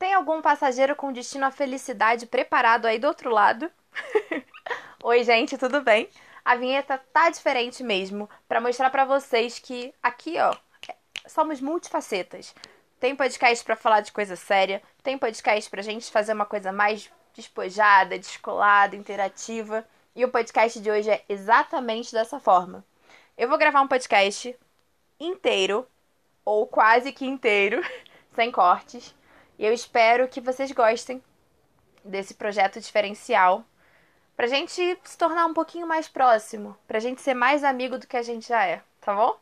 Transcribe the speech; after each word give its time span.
Tem 0.00 0.14
algum 0.14 0.40
passageiro 0.40 0.96
com 0.96 1.12
destino 1.12 1.44
à 1.44 1.50
felicidade 1.50 2.24
preparado 2.24 2.86
aí 2.86 2.98
do 2.98 3.06
outro 3.06 3.28
lado? 3.28 3.70
Oi, 5.04 5.22
gente, 5.22 5.58
tudo 5.58 5.82
bem? 5.82 6.08
A 6.42 6.56
vinheta 6.56 6.96
tá 7.12 7.28
diferente 7.28 7.82
mesmo, 7.84 8.26
para 8.48 8.62
mostrar 8.62 8.88
para 8.88 9.04
vocês 9.04 9.58
que 9.58 9.92
aqui, 10.02 10.38
ó, 10.38 10.56
somos 11.26 11.60
multifacetas. 11.60 12.54
Tem 12.98 13.14
podcast 13.14 13.62
para 13.62 13.76
falar 13.76 14.00
de 14.00 14.10
coisa 14.10 14.36
séria, 14.36 14.82
tem 15.02 15.18
podcast 15.18 15.68
pra 15.68 15.82
gente 15.82 16.10
fazer 16.10 16.32
uma 16.32 16.46
coisa 16.46 16.72
mais 16.72 17.12
despojada, 17.34 18.18
descolada, 18.18 18.96
interativa. 18.96 19.86
E 20.16 20.24
o 20.24 20.30
podcast 20.30 20.80
de 20.80 20.90
hoje 20.90 21.10
é 21.10 21.22
exatamente 21.28 22.10
dessa 22.10 22.40
forma. 22.40 22.82
Eu 23.36 23.50
vou 23.50 23.58
gravar 23.58 23.82
um 23.82 23.88
podcast 23.88 24.58
inteiro, 25.20 25.86
ou 26.42 26.66
quase 26.66 27.12
que 27.12 27.26
inteiro, 27.26 27.82
sem 28.34 28.50
cortes, 28.50 29.14
e 29.60 29.66
eu 29.66 29.74
espero 29.74 30.26
que 30.26 30.40
vocês 30.40 30.72
gostem 30.72 31.22
desse 32.02 32.32
projeto 32.32 32.80
diferencial 32.80 33.62
pra 34.34 34.46
gente 34.46 34.98
se 35.04 35.18
tornar 35.18 35.44
um 35.44 35.52
pouquinho 35.52 35.86
mais 35.86 36.08
próximo, 36.08 36.74
pra 36.88 36.98
gente 36.98 37.20
ser 37.20 37.34
mais 37.34 37.62
amigo 37.62 37.98
do 37.98 38.06
que 38.06 38.16
a 38.16 38.22
gente 38.22 38.48
já 38.48 38.64
é, 38.64 38.80
tá 39.02 39.14
bom? 39.14 39.38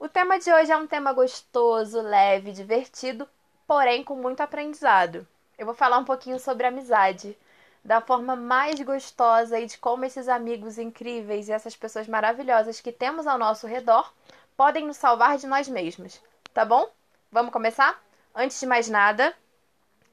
O 0.00 0.08
tema 0.08 0.40
de 0.40 0.52
hoje 0.52 0.72
é 0.72 0.76
um 0.76 0.88
tema 0.88 1.12
gostoso, 1.12 2.00
leve, 2.00 2.50
divertido, 2.50 3.28
porém 3.64 4.02
com 4.02 4.16
muito 4.16 4.40
aprendizado. 4.40 5.24
Eu 5.56 5.66
vou 5.66 5.74
falar 5.76 5.98
um 5.98 6.04
pouquinho 6.04 6.40
sobre 6.40 6.66
amizade, 6.66 7.38
da 7.84 8.00
forma 8.00 8.34
mais 8.34 8.80
gostosa 8.80 9.56
e 9.60 9.66
de 9.66 9.78
como 9.78 10.04
esses 10.04 10.28
amigos 10.28 10.78
incríveis 10.78 11.48
e 11.48 11.52
essas 11.52 11.76
pessoas 11.76 12.08
maravilhosas 12.08 12.80
que 12.80 12.90
temos 12.90 13.28
ao 13.28 13.38
nosso 13.38 13.68
redor 13.68 14.12
podem 14.56 14.84
nos 14.84 14.96
salvar 14.96 15.38
de 15.38 15.46
nós 15.46 15.68
mesmos, 15.68 16.20
tá 16.52 16.64
bom? 16.64 16.90
Vamos 17.30 17.52
começar? 17.52 18.02
Antes 18.34 18.58
de 18.58 18.64
mais 18.66 18.88
nada, 18.88 19.34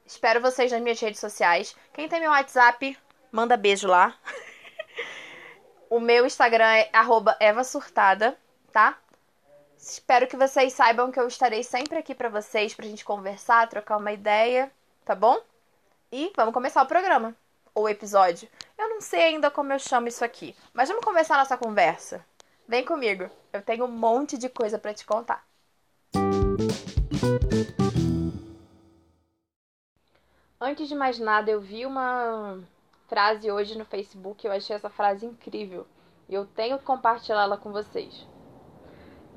espero 0.05 0.41
vocês 0.41 0.69
nas 0.69 0.81
minhas 0.81 0.99
redes 0.99 1.21
sociais. 1.21 1.73
Quem 1.93 2.09
tem 2.09 2.19
meu 2.19 2.31
WhatsApp, 2.31 2.97
manda 3.31 3.55
beijo 3.55 3.87
lá. 3.87 4.13
o 5.89 6.01
meu 6.01 6.25
Instagram 6.25 6.65
é 6.65 6.91
@evasurtada, 7.39 8.37
tá? 8.73 8.97
Espero 9.77 10.27
que 10.27 10.35
vocês 10.35 10.73
saibam 10.73 11.13
que 11.13 11.19
eu 11.19 11.29
estarei 11.29 11.63
sempre 11.63 11.97
aqui 11.97 12.13
para 12.13 12.27
vocês 12.27 12.73
pra 12.73 12.85
gente 12.85 13.05
conversar, 13.05 13.69
trocar 13.69 13.95
uma 13.95 14.11
ideia, 14.11 14.69
tá 15.05 15.15
bom? 15.15 15.41
E 16.11 16.33
vamos 16.35 16.53
começar 16.53 16.83
o 16.83 16.87
programa 16.87 17.33
ou 17.73 17.87
episódio. 17.87 18.49
Eu 18.77 18.89
não 18.89 18.99
sei 18.99 19.23
ainda 19.23 19.49
como 19.49 19.71
eu 19.71 19.79
chamo 19.79 20.09
isso 20.09 20.25
aqui, 20.25 20.53
mas 20.73 20.89
vamos 20.89 21.05
começar 21.05 21.35
a 21.35 21.39
nossa 21.39 21.57
conversa. 21.57 22.25
Vem 22.67 22.83
comigo, 22.83 23.31
eu 23.53 23.61
tenho 23.61 23.85
um 23.85 23.91
monte 23.91 24.37
de 24.37 24.49
coisa 24.49 24.77
para 24.77 24.93
te 24.93 25.05
contar. 25.05 25.48
Antes 30.61 30.89
de 30.89 30.95
mais 30.95 31.17
nada, 31.17 31.49
eu 31.49 31.61
vi 31.61 31.85
uma 31.85 32.59
frase 33.07 33.49
hoje 33.49 33.77
no 33.77 33.85
Facebook, 33.85 34.45
eu 34.45 34.51
achei 34.51 34.75
essa 34.75 34.89
frase 34.89 35.25
incrível 35.25 35.87
e 36.27 36.33
eu 36.33 36.45
tenho 36.45 36.77
que 36.77 36.83
compartilhá-la 36.83 37.57
com 37.57 37.71
vocês. 37.71 38.27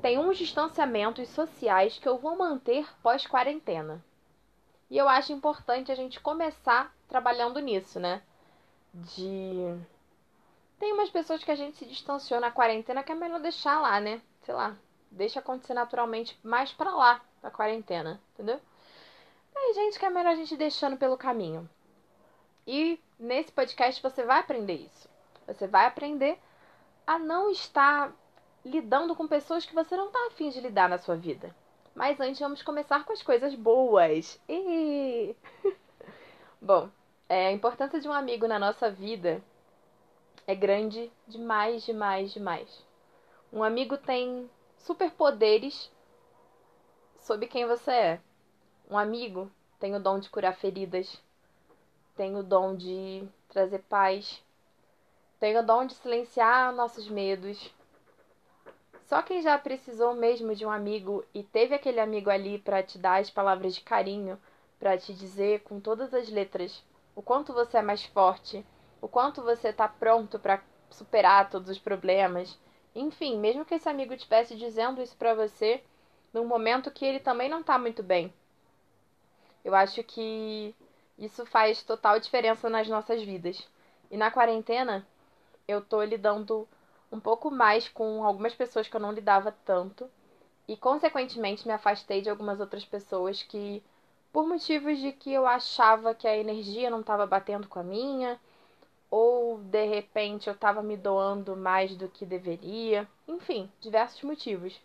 Tem 0.01 0.19
uns 0.19 0.37
distanciamentos 0.37 1.29
sociais 1.29 1.97
que 1.97 2.09
eu 2.09 2.17
vou 2.17 2.37
manter 2.37 2.85
pós-quarentena. 3.01 4.03
E 4.89 4.97
eu 4.97 5.07
acho 5.07 5.31
importante 5.31 5.93
a 5.93 5.95
gente 5.95 6.19
começar 6.19 6.93
trabalhando 7.07 7.57
nisso, 7.61 8.01
né? 8.01 8.21
De. 8.93 9.79
Tem 10.77 10.91
umas 10.91 11.09
pessoas 11.09 11.41
que 11.41 11.51
a 11.51 11.55
gente 11.55 11.77
se 11.77 11.85
distanciou 11.85 12.41
na 12.41 12.51
quarentena 12.51 13.01
que 13.01 13.13
é 13.13 13.15
melhor 13.15 13.39
deixar 13.39 13.79
lá, 13.79 13.97
né? 14.01 14.21
Sei 14.41 14.53
lá, 14.53 14.75
deixa 15.09 15.39
acontecer 15.39 15.73
naturalmente 15.73 16.37
mais 16.43 16.73
pra 16.73 16.93
lá 16.93 17.21
da 17.41 17.49
quarentena, 17.49 18.19
entendeu? 18.33 18.59
Gente 19.73 19.97
que 19.97 20.05
é 20.05 20.09
melhor 20.09 20.33
a 20.33 20.35
gente 20.35 20.55
deixando 20.55 20.97
pelo 20.97 21.17
caminho. 21.17 21.67
E 22.67 22.99
nesse 23.17 23.51
podcast 23.51 23.99
você 24.01 24.23
vai 24.23 24.39
aprender 24.39 24.75
isso. 24.75 25.09
Você 25.47 25.65
vai 25.65 25.87
aprender 25.87 26.39
a 27.07 27.17
não 27.17 27.49
estar 27.49 28.13
lidando 28.63 29.15
com 29.15 29.27
pessoas 29.27 29.65
que 29.65 29.73
você 29.73 29.97
não 29.97 30.11
tá 30.11 30.27
afim 30.27 30.49
de 30.49 30.61
lidar 30.61 30.87
na 30.87 30.99
sua 30.99 31.15
vida. 31.15 31.55
Mas 31.95 32.19
antes 32.19 32.39
vamos 32.39 32.61
começar 32.61 33.03
com 33.03 33.13
as 33.13 33.23
coisas 33.23 33.55
boas. 33.55 34.39
E... 34.47 35.35
Bom, 36.61 36.89
é, 37.27 37.47
a 37.47 37.51
importância 37.51 37.99
de 37.99 38.07
um 38.07 38.13
amigo 38.13 38.47
na 38.47 38.59
nossa 38.59 38.91
vida 38.91 39.43
é 40.45 40.53
grande 40.53 41.11
demais, 41.27 41.83
demais, 41.83 42.31
demais. 42.31 42.85
Um 43.51 43.63
amigo 43.63 43.97
tem 43.97 44.47
superpoderes 44.77 45.91
sobre 47.17 47.47
quem 47.47 47.65
você 47.65 47.91
é. 47.91 48.21
Um 48.89 48.97
amigo 48.97 49.51
tem 49.83 49.93
o 49.97 49.99
dom 49.99 50.17
de 50.17 50.29
curar 50.29 50.55
feridas, 50.55 51.21
tem 52.15 52.37
o 52.37 52.41
dom 52.41 52.73
de 52.73 53.21
trazer 53.49 53.79
paz, 53.79 54.41
tem 55.41 55.57
o 55.57 55.61
dom 55.61 55.85
de 55.85 55.93
silenciar 55.95 56.71
nossos 56.71 57.09
medos. 57.09 57.69
Só 59.03 59.21
quem 59.21 59.41
já 59.41 59.57
precisou 59.57 60.13
mesmo 60.13 60.55
de 60.55 60.65
um 60.65 60.71
amigo 60.71 61.25
e 61.33 61.43
teve 61.43 61.75
aquele 61.75 61.99
amigo 61.99 62.29
ali 62.29 62.59
para 62.59 62.81
te 62.81 62.97
dar 62.97 63.19
as 63.19 63.29
palavras 63.29 63.75
de 63.75 63.81
carinho, 63.81 64.39
para 64.79 64.97
te 64.97 65.13
dizer 65.13 65.63
com 65.63 65.81
todas 65.81 66.13
as 66.13 66.29
letras 66.29 66.81
o 67.13 67.21
quanto 67.21 67.51
você 67.51 67.79
é 67.79 67.81
mais 67.81 68.05
forte, 68.05 68.65
o 69.01 69.09
quanto 69.09 69.43
você 69.43 69.67
está 69.67 69.85
pronto 69.85 70.39
para 70.39 70.63
superar 70.89 71.49
todos 71.49 71.69
os 71.69 71.77
problemas. 71.77 72.57
Enfim, 72.95 73.37
mesmo 73.37 73.65
que 73.65 73.75
esse 73.75 73.89
amigo 73.89 74.13
estivesse 74.13 74.55
dizendo 74.55 75.01
isso 75.01 75.17
para 75.17 75.35
você 75.35 75.83
num 76.33 76.45
momento 76.45 76.89
que 76.89 77.03
ele 77.03 77.19
também 77.19 77.49
não 77.49 77.59
está 77.59 77.77
muito 77.77 78.01
bem. 78.01 78.33
Eu 79.63 79.75
acho 79.75 80.03
que 80.03 80.75
isso 81.17 81.45
faz 81.45 81.83
total 81.83 82.19
diferença 82.19 82.69
nas 82.69 82.87
nossas 82.87 83.21
vidas. 83.23 83.67
E 84.11 84.17
na 84.17 84.31
quarentena, 84.31 85.05
eu 85.67 85.81
tô 85.81 86.03
lidando 86.03 86.67
um 87.11 87.19
pouco 87.19 87.51
mais 87.51 87.87
com 87.87 88.23
algumas 88.23 88.53
pessoas 88.53 88.87
que 88.87 88.95
eu 88.95 89.01
não 89.01 89.11
lidava 89.11 89.55
tanto. 89.65 90.09
E, 90.67 90.77
consequentemente, 90.77 91.67
me 91.67 91.73
afastei 91.73 92.21
de 92.21 92.29
algumas 92.29 92.59
outras 92.59 92.85
pessoas 92.85 93.43
que, 93.43 93.83
por 94.31 94.47
motivos 94.47 94.99
de 94.99 95.11
que 95.11 95.31
eu 95.33 95.45
achava 95.45 96.15
que 96.15 96.27
a 96.27 96.37
energia 96.37 96.89
não 96.89 97.01
estava 97.01 97.25
batendo 97.27 97.67
com 97.67 97.79
a 97.79 97.83
minha, 97.83 98.39
ou 99.11 99.59
de 99.59 99.85
repente 99.85 100.47
eu 100.47 100.53
estava 100.53 100.81
me 100.81 100.97
doando 100.97 101.55
mais 101.55 101.95
do 101.95 102.09
que 102.09 102.25
deveria, 102.25 103.07
enfim, 103.27 103.71
diversos 103.79 104.23
motivos. 104.23 104.79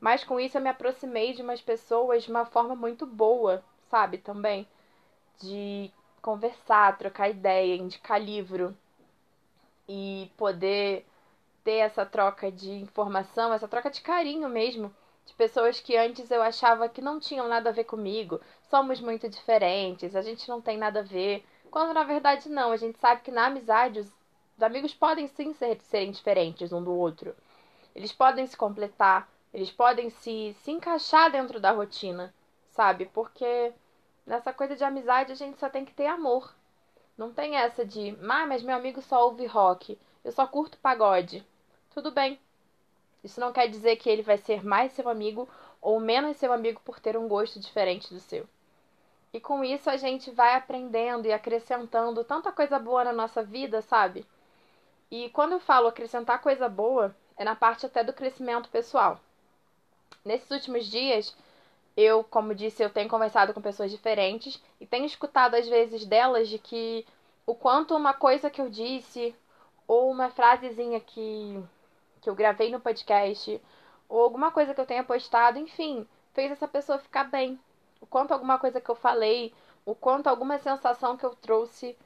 Mas 0.00 0.24
com 0.24 0.40
isso 0.40 0.58
eu 0.58 0.62
me 0.62 0.68
aproximei 0.68 1.32
de 1.34 1.42
umas 1.42 1.60
pessoas 1.60 2.24
de 2.24 2.30
uma 2.30 2.44
forma 2.44 2.74
muito 2.74 3.06
boa, 3.06 3.62
sabe? 3.90 4.18
Também 4.18 4.66
de 5.40 5.90
conversar, 6.22 6.96
trocar 6.98 7.28
ideia, 7.28 7.76
indicar 7.76 8.20
livro 8.20 8.76
e 9.88 10.30
poder 10.36 11.06
ter 11.64 11.78
essa 11.78 12.06
troca 12.06 12.50
de 12.50 12.70
informação, 12.70 13.52
essa 13.52 13.68
troca 13.68 13.90
de 13.90 14.00
carinho 14.00 14.48
mesmo, 14.48 14.94
de 15.26 15.34
pessoas 15.34 15.80
que 15.80 15.96
antes 15.96 16.30
eu 16.30 16.42
achava 16.42 16.88
que 16.88 17.02
não 17.02 17.18
tinham 17.18 17.48
nada 17.48 17.70
a 17.70 17.72
ver 17.72 17.84
comigo, 17.84 18.40
somos 18.68 19.00
muito 19.00 19.28
diferentes, 19.28 20.14
a 20.14 20.22
gente 20.22 20.48
não 20.48 20.60
tem 20.60 20.78
nada 20.78 21.00
a 21.00 21.04
ver, 21.04 21.44
quando 21.70 21.92
na 21.94 22.04
verdade 22.04 22.48
não, 22.48 22.72
a 22.72 22.76
gente 22.76 22.98
sabe 22.98 23.22
que 23.22 23.30
na 23.30 23.46
amizade 23.46 24.00
os, 24.00 24.12
os 24.56 24.62
amigos 24.62 24.94
podem 24.94 25.26
sim 25.26 25.52
ser, 25.54 25.80
serem 25.82 26.10
diferentes 26.10 26.72
um 26.72 26.82
do 26.82 26.92
outro. 26.92 27.34
Eles 27.94 28.12
podem 28.12 28.46
se 28.46 28.56
completar, 28.56 29.28
eles 29.52 29.70
podem 29.70 30.10
se, 30.10 30.56
se 30.62 30.70
encaixar 30.70 31.30
dentro 31.30 31.58
da 31.58 31.72
rotina, 31.72 32.32
sabe? 32.70 33.06
Porque 33.06 33.72
nessa 34.26 34.52
coisa 34.52 34.76
de 34.76 34.84
amizade 34.84 35.32
a 35.32 35.36
gente 35.36 35.58
só 35.58 35.68
tem 35.68 35.84
que 35.84 35.94
ter 35.94 36.06
amor. 36.06 36.54
Não 37.16 37.32
tem 37.32 37.56
essa 37.56 37.84
de, 37.84 38.16
ah, 38.22 38.46
mas 38.46 38.62
meu 38.62 38.74
amigo 38.74 39.02
só 39.02 39.24
ouve 39.24 39.46
rock, 39.46 39.98
eu 40.24 40.32
só 40.32 40.46
curto 40.46 40.78
pagode. 40.78 41.46
Tudo 41.90 42.10
bem. 42.10 42.40
Isso 43.22 43.40
não 43.40 43.52
quer 43.52 43.68
dizer 43.68 43.96
que 43.96 44.08
ele 44.08 44.22
vai 44.22 44.38
ser 44.38 44.64
mais 44.64 44.92
seu 44.92 45.08
amigo 45.08 45.48
ou 45.80 46.00
menos 46.00 46.36
seu 46.36 46.52
amigo 46.52 46.80
por 46.84 46.98
ter 46.98 47.16
um 47.16 47.28
gosto 47.28 47.60
diferente 47.60 48.12
do 48.12 48.20
seu. 48.20 48.48
E 49.32 49.40
com 49.40 49.62
isso 49.62 49.88
a 49.88 49.96
gente 49.96 50.30
vai 50.30 50.54
aprendendo 50.54 51.26
e 51.26 51.32
acrescentando 51.32 52.24
tanta 52.24 52.50
coisa 52.50 52.78
boa 52.78 53.04
na 53.04 53.12
nossa 53.12 53.42
vida, 53.42 53.80
sabe? 53.82 54.26
E 55.10 55.28
quando 55.30 55.52
eu 55.52 55.60
falo 55.60 55.88
acrescentar 55.88 56.40
coisa 56.40 56.68
boa, 56.68 57.14
é 57.36 57.44
na 57.44 57.54
parte 57.54 57.86
até 57.86 58.02
do 58.02 58.12
crescimento 58.12 58.68
pessoal. 58.68 59.20
Nesses 60.24 60.50
últimos 60.50 60.86
dias, 60.86 61.36
eu, 62.00 62.24
como 62.24 62.54
disse, 62.54 62.82
eu 62.82 62.90
tenho 62.90 63.08
conversado 63.08 63.52
com 63.52 63.60
pessoas 63.60 63.90
diferentes 63.90 64.62
e 64.80 64.86
tenho 64.86 65.04
escutado 65.04 65.54
às 65.54 65.68
vezes 65.68 66.04
delas 66.06 66.48
de 66.48 66.58
que 66.58 67.06
o 67.46 67.54
quanto 67.54 67.96
uma 67.96 68.14
coisa 68.14 68.50
que 68.50 68.60
eu 68.60 68.70
disse 68.70 69.34
ou 69.86 70.10
uma 70.10 70.30
frasezinha 70.30 71.00
que 71.00 71.62
que 72.20 72.28
eu 72.28 72.34
gravei 72.34 72.70
no 72.70 72.80
podcast 72.80 73.60
ou 74.08 74.20
alguma 74.22 74.50
coisa 74.50 74.74
que 74.74 74.80
eu 74.80 74.86
tenha 74.86 75.04
postado, 75.04 75.58
enfim, 75.58 76.06
fez 76.34 76.52
essa 76.52 76.68
pessoa 76.68 76.98
ficar 76.98 77.24
bem. 77.24 77.58
O 78.00 78.06
quanto 78.06 78.32
alguma 78.32 78.58
coisa 78.58 78.80
que 78.80 78.90
eu 78.90 78.94
falei, 78.94 79.54
o 79.84 79.94
quanto 79.94 80.26
alguma 80.28 80.58
sensação 80.58 81.16
que 81.16 81.24
eu 81.24 81.34
trouxe 81.36 81.96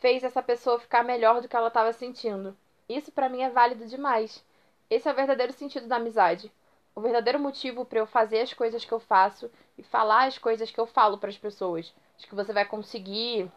fez 0.00 0.24
essa 0.24 0.42
pessoa 0.42 0.78
ficar 0.80 1.02
melhor 1.04 1.40
do 1.40 1.48
que 1.48 1.56
ela 1.56 1.68
estava 1.68 1.92
sentindo. 1.92 2.56
Isso 2.88 3.12
para 3.12 3.28
mim 3.28 3.42
é 3.42 3.50
válido 3.50 3.86
demais. 3.86 4.44
Esse 4.90 5.08
é 5.08 5.12
o 5.12 5.14
verdadeiro 5.14 5.52
sentido 5.52 5.86
da 5.86 5.96
amizade 5.96 6.50
o 6.94 7.00
verdadeiro 7.00 7.40
motivo 7.40 7.84
para 7.84 7.98
eu 7.98 8.06
fazer 8.06 8.40
as 8.40 8.52
coisas 8.52 8.84
que 8.84 8.92
eu 8.92 9.00
faço 9.00 9.50
e 9.76 9.82
falar 9.82 10.26
as 10.26 10.38
coisas 10.38 10.70
que 10.70 10.78
eu 10.78 10.86
falo 10.86 11.18
para 11.18 11.28
as 11.28 11.38
pessoas. 11.38 11.92
Acho 12.16 12.28
que 12.28 12.34
você 12.34 12.52
vai 12.52 12.64
conseguir, 12.64 13.50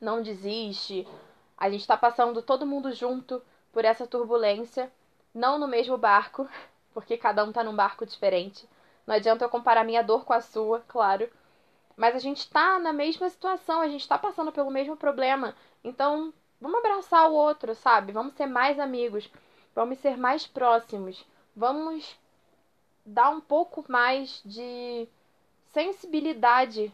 não 0.00 0.22
desiste. 0.22 1.06
A 1.58 1.68
gente 1.68 1.80
está 1.80 1.96
passando 1.96 2.40
todo 2.42 2.66
mundo 2.66 2.92
junto 2.92 3.42
por 3.72 3.84
essa 3.84 4.06
turbulência, 4.06 4.90
não 5.34 5.58
no 5.58 5.66
mesmo 5.66 5.98
barco, 5.98 6.48
porque 6.94 7.16
cada 7.16 7.44
um 7.44 7.52
tá 7.52 7.64
num 7.64 7.74
barco 7.74 8.06
diferente. 8.06 8.68
Não 9.06 9.16
adianta 9.16 9.44
eu 9.44 9.48
comparar 9.48 9.84
minha 9.84 10.02
dor 10.02 10.24
com 10.24 10.32
a 10.32 10.40
sua, 10.40 10.80
claro. 10.86 11.28
Mas 11.96 12.14
a 12.14 12.18
gente 12.18 12.48
tá 12.48 12.78
na 12.78 12.92
mesma 12.92 13.28
situação, 13.28 13.80
a 13.80 13.88
gente 13.88 14.08
tá 14.08 14.16
passando 14.16 14.52
pelo 14.52 14.70
mesmo 14.70 14.96
problema. 14.96 15.54
Então, 15.82 16.32
vamos 16.60 16.78
abraçar 16.78 17.28
o 17.28 17.34
outro, 17.34 17.74
sabe? 17.74 18.12
Vamos 18.12 18.34
ser 18.34 18.46
mais 18.46 18.78
amigos, 18.78 19.30
vamos 19.74 19.98
ser 19.98 20.16
mais 20.16 20.46
próximos, 20.46 21.26
vamos 21.54 22.16
dar 23.04 23.30
um 23.30 23.40
pouco 23.40 23.84
mais 23.88 24.40
de 24.44 25.08
sensibilidade 25.72 26.92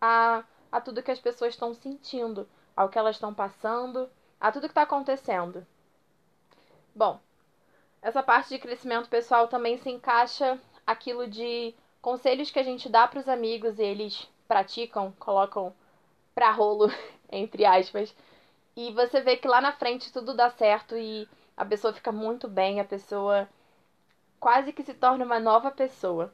a, 0.00 0.44
a 0.70 0.80
tudo 0.80 1.02
que 1.02 1.10
as 1.10 1.20
pessoas 1.20 1.54
estão 1.54 1.74
sentindo, 1.74 2.48
ao 2.76 2.88
que 2.88 2.98
elas 2.98 3.16
estão 3.16 3.32
passando, 3.32 4.08
a 4.40 4.50
tudo 4.50 4.62
que 4.62 4.72
está 4.72 4.82
acontecendo. 4.82 5.66
Bom, 6.94 7.18
essa 8.00 8.22
parte 8.22 8.50
de 8.50 8.58
crescimento 8.58 9.08
pessoal 9.08 9.48
também 9.48 9.78
se 9.78 9.90
encaixa 9.90 10.60
aquilo 10.86 11.26
de 11.26 11.74
conselhos 12.00 12.50
que 12.50 12.58
a 12.58 12.62
gente 12.62 12.88
dá 12.88 13.08
para 13.08 13.20
os 13.20 13.28
amigos 13.28 13.78
e 13.78 13.82
eles 13.82 14.28
praticam, 14.46 15.12
colocam 15.18 15.74
pra 16.34 16.50
rolo, 16.50 16.88
entre 17.32 17.64
aspas. 17.64 18.14
E 18.76 18.92
você 18.92 19.20
vê 19.20 19.36
que 19.36 19.48
lá 19.48 19.60
na 19.60 19.72
frente 19.72 20.12
tudo 20.12 20.34
dá 20.34 20.50
certo 20.50 20.96
e 20.96 21.28
a 21.56 21.64
pessoa 21.64 21.92
fica 21.92 22.12
muito 22.12 22.48
bem, 22.48 22.80
a 22.80 22.84
pessoa 22.84 23.48
quase 24.44 24.74
que 24.74 24.82
se 24.82 24.92
torna 24.92 25.24
uma 25.24 25.40
nova 25.40 25.70
pessoa. 25.70 26.30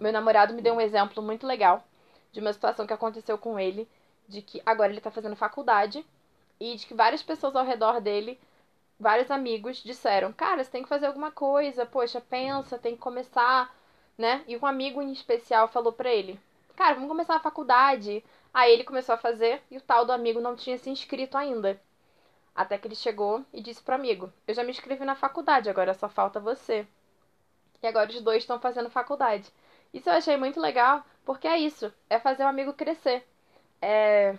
Meu 0.00 0.10
namorado 0.10 0.54
me 0.54 0.62
deu 0.62 0.72
um 0.72 0.80
exemplo 0.80 1.22
muito 1.22 1.46
legal 1.46 1.84
de 2.32 2.40
uma 2.40 2.54
situação 2.54 2.86
que 2.86 2.92
aconteceu 2.94 3.36
com 3.36 3.60
ele, 3.60 3.86
de 4.26 4.40
que 4.40 4.62
agora 4.64 4.90
ele 4.90 5.00
tá 5.02 5.10
fazendo 5.10 5.36
faculdade 5.36 6.02
e 6.58 6.74
de 6.74 6.86
que 6.86 6.94
várias 6.94 7.22
pessoas 7.22 7.54
ao 7.54 7.66
redor 7.66 8.00
dele, 8.00 8.40
vários 8.98 9.30
amigos 9.30 9.82
disseram: 9.82 10.32
"Cara, 10.32 10.64
você 10.64 10.70
tem 10.70 10.82
que 10.82 10.88
fazer 10.88 11.04
alguma 11.04 11.30
coisa, 11.30 11.84
poxa, 11.84 12.18
pensa, 12.18 12.78
tem 12.78 12.94
que 12.94 13.02
começar", 13.02 13.76
né? 14.16 14.42
E 14.48 14.56
um 14.56 14.64
amigo 14.64 15.02
em 15.02 15.12
especial 15.12 15.68
falou 15.68 15.92
para 15.92 16.08
ele: 16.08 16.40
"Cara, 16.76 16.94
vamos 16.94 17.10
começar 17.10 17.36
a 17.36 17.40
faculdade". 17.40 18.24
Aí 18.54 18.72
ele 18.72 18.84
começou 18.84 19.14
a 19.14 19.18
fazer 19.18 19.60
e 19.70 19.76
o 19.76 19.82
tal 19.82 20.06
do 20.06 20.12
amigo 20.12 20.40
não 20.40 20.56
tinha 20.56 20.78
se 20.78 20.88
inscrito 20.88 21.36
ainda. 21.36 21.78
Até 22.54 22.78
que 22.78 22.88
ele 22.88 22.94
chegou 22.94 23.44
e 23.52 23.60
disse 23.60 23.82
pro 23.82 23.94
amigo: 23.94 24.32
Eu 24.46 24.54
já 24.54 24.64
me 24.64 24.70
inscrevi 24.70 25.04
na 25.04 25.14
faculdade, 25.14 25.68
agora 25.68 25.92
só 25.92 26.08
falta 26.08 26.40
você. 26.40 26.86
E 27.82 27.86
agora 27.86 28.10
os 28.10 28.20
dois 28.20 28.42
estão 28.42 28.58
fazendo 28.60 28.90
faculdade. 28.90 29.52
Isso 29.92 30.08
eu 30.08 30.14
achei 30.14 30.36
muito 30.36 30.60
legal, 30.60 31.04
porque 31.24 31.46
é 31.46 31.58
isso: 31.58 31.92
é 32.10 32.18
fazer 32.18 32.44
o 32.44 32.48
amigo 32.48 32.72
crescer. 32.72 33.26
É 33.80 34.36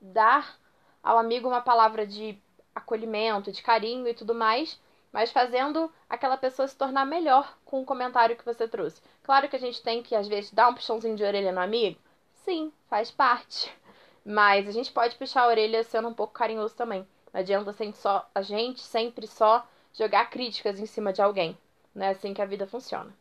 dar 0.00 0.58
ao 1.02 1.18
amigo 1.18 1.48
uma 1.48 1.60
palavra 1.60 2.06
de 2.06 2.38
acolhimento, 2.74 3.52
de 3.52 3.62
carinho 3.62 4.06
e 4.08 4.14
tudo 4.14 4.34
mais, 4.34 4.80
mas 5.12 5.32
fazendo 5.32 5.92
aquela 6.08 6.36
pessoa 6.36 6.68
se 6.68 6.76
tornar 6.76 7.04
melhor 7.04 7.56
com 7.64 7.82
o 7.82 7.84
comentário 7.84 8.36
que 8.36 8.44
você 8.44 8.68
trouxe. 8.68 9.02
Claro 9.22 9.48
que 9.48 9.56
a 9.56 9.60
gente 9.60 9.82
tem 9.82 10.02
que, 10.02 10.14
às 10.14 10.28
vezes, 10.28 10.52
dar 10.52 10.68
um 10.68 10.74
puxãozinho 10.74 11.16
de 11.16 11.24
orelha 11.24 11.52
no 11.52 11.60
amigo. 11.60 11.98
Sim, 12.44 12.72
faz 12.88 13.10
parte. 13.10 13.72
Mas 14.24 14.68
a 14.68 14.72
gente 14.72 14.92
pode 14.92 15.16
puxar 15.16 15.42
a 15.42 15.48
orelha 15.48 15.82
sendo 15.82 16.08
um 16.08 16.14
pouco 16.14 16.34
carinhoso 16.34 16.74
também. 16.74 17.06
Não 17.32 17.40
adianta 17.40 17.74
só, 17.94 18.28
a 18.34 18.42
gente 18.42 18.80
sempre 18.80 19.26
só 19.26 19.66
jogar 19.92 20.30
críticas 20.30 20.78
em 20.78 20.86
cima 20.86 21.12
de 21.12 21.20
alguém. 21.20 21.56
Não 21.94 22.06
é 22.06 22.10
assim 22.10 22.34
que 22.34 22.42
a 22.42 22.46
vida 22.46 22.66
funciona. 22.66 23.12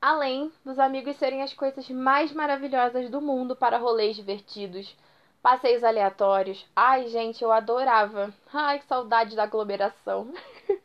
Além 0.00 0.52
dos 0.64 0.78
amigos 0.78 1.16
serem 1.16 1.42
as 1.42 1.54
coisas 1.54 1.88
mais 1.88 2.32
maravilhosas 2.32 3.08
do 3.08 3.20
mundo 3.20 3.54
para 3.54 3.78
rolês 3.78 4.16
divertidos, 4.16 4.96
passeios 5.40 5.84
aleatórios. 5.84 6.66
Ai, 6.74 7.08
gente, 7.08 7.42
eu 7.42 7.52
adorava. 7.52 8.32
Ai, 8.52 8.78
que 8.78 8.86
saudade 8.86 9.36
da 9.36 9.44
aglomeração. 9.44 10.32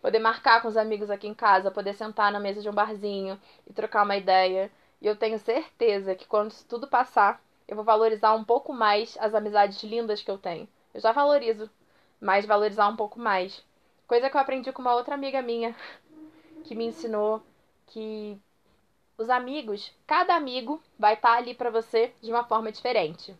poder 0.00 0.18
marcar 0.18 0.62
com 0.62 0.68
os 0.68 0.76
amigos 0.76 1.10
aqui 1.10 1.26
em 1.26 1.34
casa, 1.34 1.70
poder 1.70 1.94
sentar 1.94 2.32
na 2.32 2.40
mesa 2.40 2.62
de 2.62 2.68
um 2.68 2.72
barzinho 2.72 3.40
e 3.66 3.72
trocar 3.72 4.04
uma 4.04 4.16
ideia. 4.16 4.70
E 5.00 5.06
eu 5.06 5.16
tenho 5.16 5.38
certeza 5.38 6.14
que 6.14 6.26
quando 6.26 6.50
isso 6.50 6.66
tudo 6.66 6.86
passar, 6.88 7.40
eu 7.66 7.76
vou 7.76 7.84
valorizar 7.84 8.34
um 8.34 8.44
pouco 8.44 8.72
mais 8.72 9.16
as 9.20 9.34
amizades 9.34 9.82
lindas 9.82 10.22
que 10.22 10.30
eu 10.30 10.38
tenho. 10.38 10.68
Eu 10.94 11.00
já 11.00 11.12
valorizo, 11.12 11.70
mas 12.20 12.46
valorizar 12.46 12.88
um 12.88 12.96
pouco 12.96 13.20
mais. 13.20 13.62
Coisa 14.08 14.30
que 14.30 14.36
eu 14.38 14.40
aprendi 14.40 14.72
com 14.72 14.80
uma 14.80 14.94
outra 14.94 15.14
amiga 15.14 15.42
minha, 15.42 15.76
que 16.64 16.74
me 16.74 16.86
ensinou 16.86 17.42
que 17.88 18.40
os 19.18 19.28
amigos, 19.28 19.94
cada 20.06 20.34
amigo 20.34 20.82
vai 20.98 21.12
estar 21.12 21.32
tá 21.32 21.36
ali 21.36 21.52
para 21.52 21.68
você 21.68 22.10
de 22.22 22.30
uma 22.30 22.42
forma 22.42 22.72
diferente. 22.72 23.36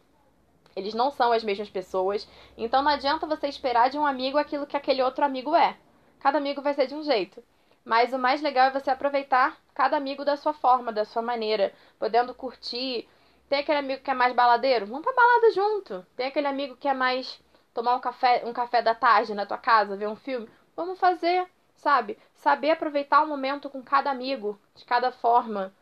Eles 0.76 0.92
não 0.92 1.10
são 1.10 1.32
as 1.32 1.42
mesmas 1.42 1.70
pessoas, 1.70 2.28
então 2.54 2.82
não 2.82 2.90
adianta 2.90 3.26
você 3.26 3.48
esperar 3.48 3.88
de 3.88 3.96
um 3.96 4.04
amigo 4.04 4.36
aquilo 4.36 4.66
que 4.66 4.76
aquele 4.76 5.02
outro 5.02 5.24
amigo 5.24 5.56
é. 5.56 5.74
Cada 6.20 6.36
amigo 6.36 6.60
vai 6.60 6.74
ser 6.74 6.86
de 6.86 6.94
um 6.94 7.02
jeito. 7.02 7.42
Mas 7.82 8.12
o 8.12 8.18
mais 8.18 8.42
legal 8.42 8.66
é 8.66 8.78
você 8.78 8.90
aproveitar 8.90 9.56
cada 9.72 9.96
amigo 9.96 10.22
da 10.22 10.36
sua 10.36 10.52
forma, 10.52 10.92
da 10.92 11.06
sua 11.06 11.22
maneira, 11.22 11.72
podendo 11.98 12.34
curtir. 12.34 13.08
Tem 13.48 13.60
aquele 13.60 13.78
amigo 13.78 14.02
que 14.02 14.10
é 14.10 14.14
mais 14.14 14.34
baladeiro? 14.34 14.84
Vamos 14.84 15.02
pra 15.02 15.14
balada 15.14 15.50
junto. 15.50 16.06
Tem 16.14 16.26
aquele 16.26 16.46
amigo 16.46 16.76
que 16.76 16.86
é 16.86 16.92
mais 16.92 17.40
tomar 17.74 17.96
um 17.96 18.00
café, 18.00 18.42
um 18.44 18.52
café 18.52 18.82
da 18.82 18.94
tarde 18.94 19.34
na 19.34 19.46
tua 19.46 19.58
casa, 19.58 19.96
ver 19.96 20.08
um 20.08 20.16
filme, 20.16 20.48
vamos 20.74 20.98
fazer, 20.98 21.46
sabe? 21.76 22.18
Saber 22.34 22.70
aproveitar 22.70 23.22
o 23.22 23.26
momento 23.26 23.70
com 23.70 23.82
cada 23.82 24.10
amigo, 24.10 24.58
de 24.74 24.84
cada 24.84 25.12
forma, 25.12 25.72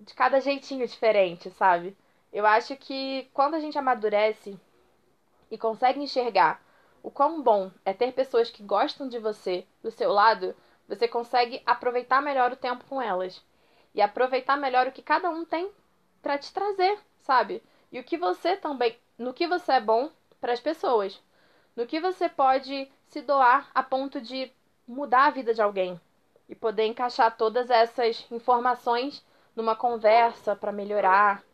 de 0.00 0.14
cada 0.14 0.40
jeitinho 0.40 0.86
diferente, 0.86 1.50
sabe? 1.50 1.96
Eu 2.32 2.46
acho 2.46 2.76
que 2.76 3.30
quando 3.32 3.54
a 3.54 3.60
gente 3.60 3.78
amadurece 3.78 4.58
e 5.50 5.58
consegue 5.58 6.00
enxergar 6.00 6.62
o 7.02 7.10
quão 7.10 7.42
bom 7.42 7.70
é 7.84 7.92
ter 7.92 8.12
pessoas 8.12 8.50
que 8.50 8.62
gostam 8.62 9.08
de 9.08 9.18
você 9.18 9.66
do 9.82 9.90
seu 9.90 10.10
lado, 10.12 10.54
você 10.88 11.06
consegue 11.08 11.62
aproveitar 11.66 12.22
melhor 12.22 12.52
o 12.52 12.56
tempo 12.56 12.84
com 12.86 13.00
elas. 13.00 13.42
E 13.94 14.00
aproveitar 14.00 14.56
melhor 14.56 14.86
o 14.86 14.92
que 14.92 15.02
cada 15.02 15.28
um 15.28 15.44
tem 15.44 15.70
para 16.22 16.38
te 16.38 16.52
trazer, 16.52 16.98
sabe? 17.20 17.62
E 17.90 17.98
o 17.98 18.04
que 18.04 18.16
você 18.16 18.56
também, 18.56 18.96
no 19.18 19.34
que 19.34 19.46
você 19.46 19.72
é 19.72 19.80
bom 19.80 20.10
para 20.42 20.52
as 20.52 20.60
pessoas. 20.60 21.22
No 21.76 21.86
que 21.86 22.00
você 22.00 22.28
pode 22.28 22.90
se 23.06 23.22
doar 23.22 23.70
a 23.72 23.80
ponto 23.80 24.20
de 24.20 24.52
mudar 24.86 25.26
a 25.26 25.30
vida 25.30 25.54
de 25.54 25.62
alguém 25.62 25.98
e 26.48 26.54
poder 26.54 26.84
encaixar 26.84 27.36
todas 27.36 27.70
essas 27.70 28.26
informações 28.28 29.24
numa 29.54 29.76
conversa 29.76 30.56
para 30.56 30.72
melhorar. 30.72 31.44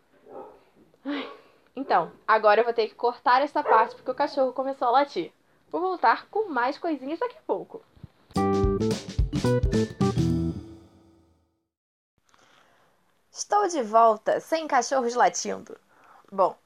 Então, 1.77 2.11
agora 2.27 2.61
eu 2.61 2.65
vou 2.65 2.73
ter 2.73 2.89
que 2.89 2.95
cortar 2.95 3.43
essa 3.43 3.63
parte 3.63 3.95
porque 3.95 4.11
o 4.11 4.15
cachorro 4.15 4.55
começou 4.55 4.89
a 4.89 4.93
latir. 4.93 5.33
Vou 5.71 5.83
voltar 5.83 6.27
com 6.31 6.49
mais 6.49 6.79
coisinhas 6.79 7.19
daqui 7.19 7.37
a 7.37 7.43
pouco. 7.47 7.85
Estou 13.31 13.69
de 13.69 13.83
volta, 13.83 14.41
sem 14.41 14.67
cachorros 14.67 15.15
latindo. 15.15 15.79
Bom, 16.33 16.57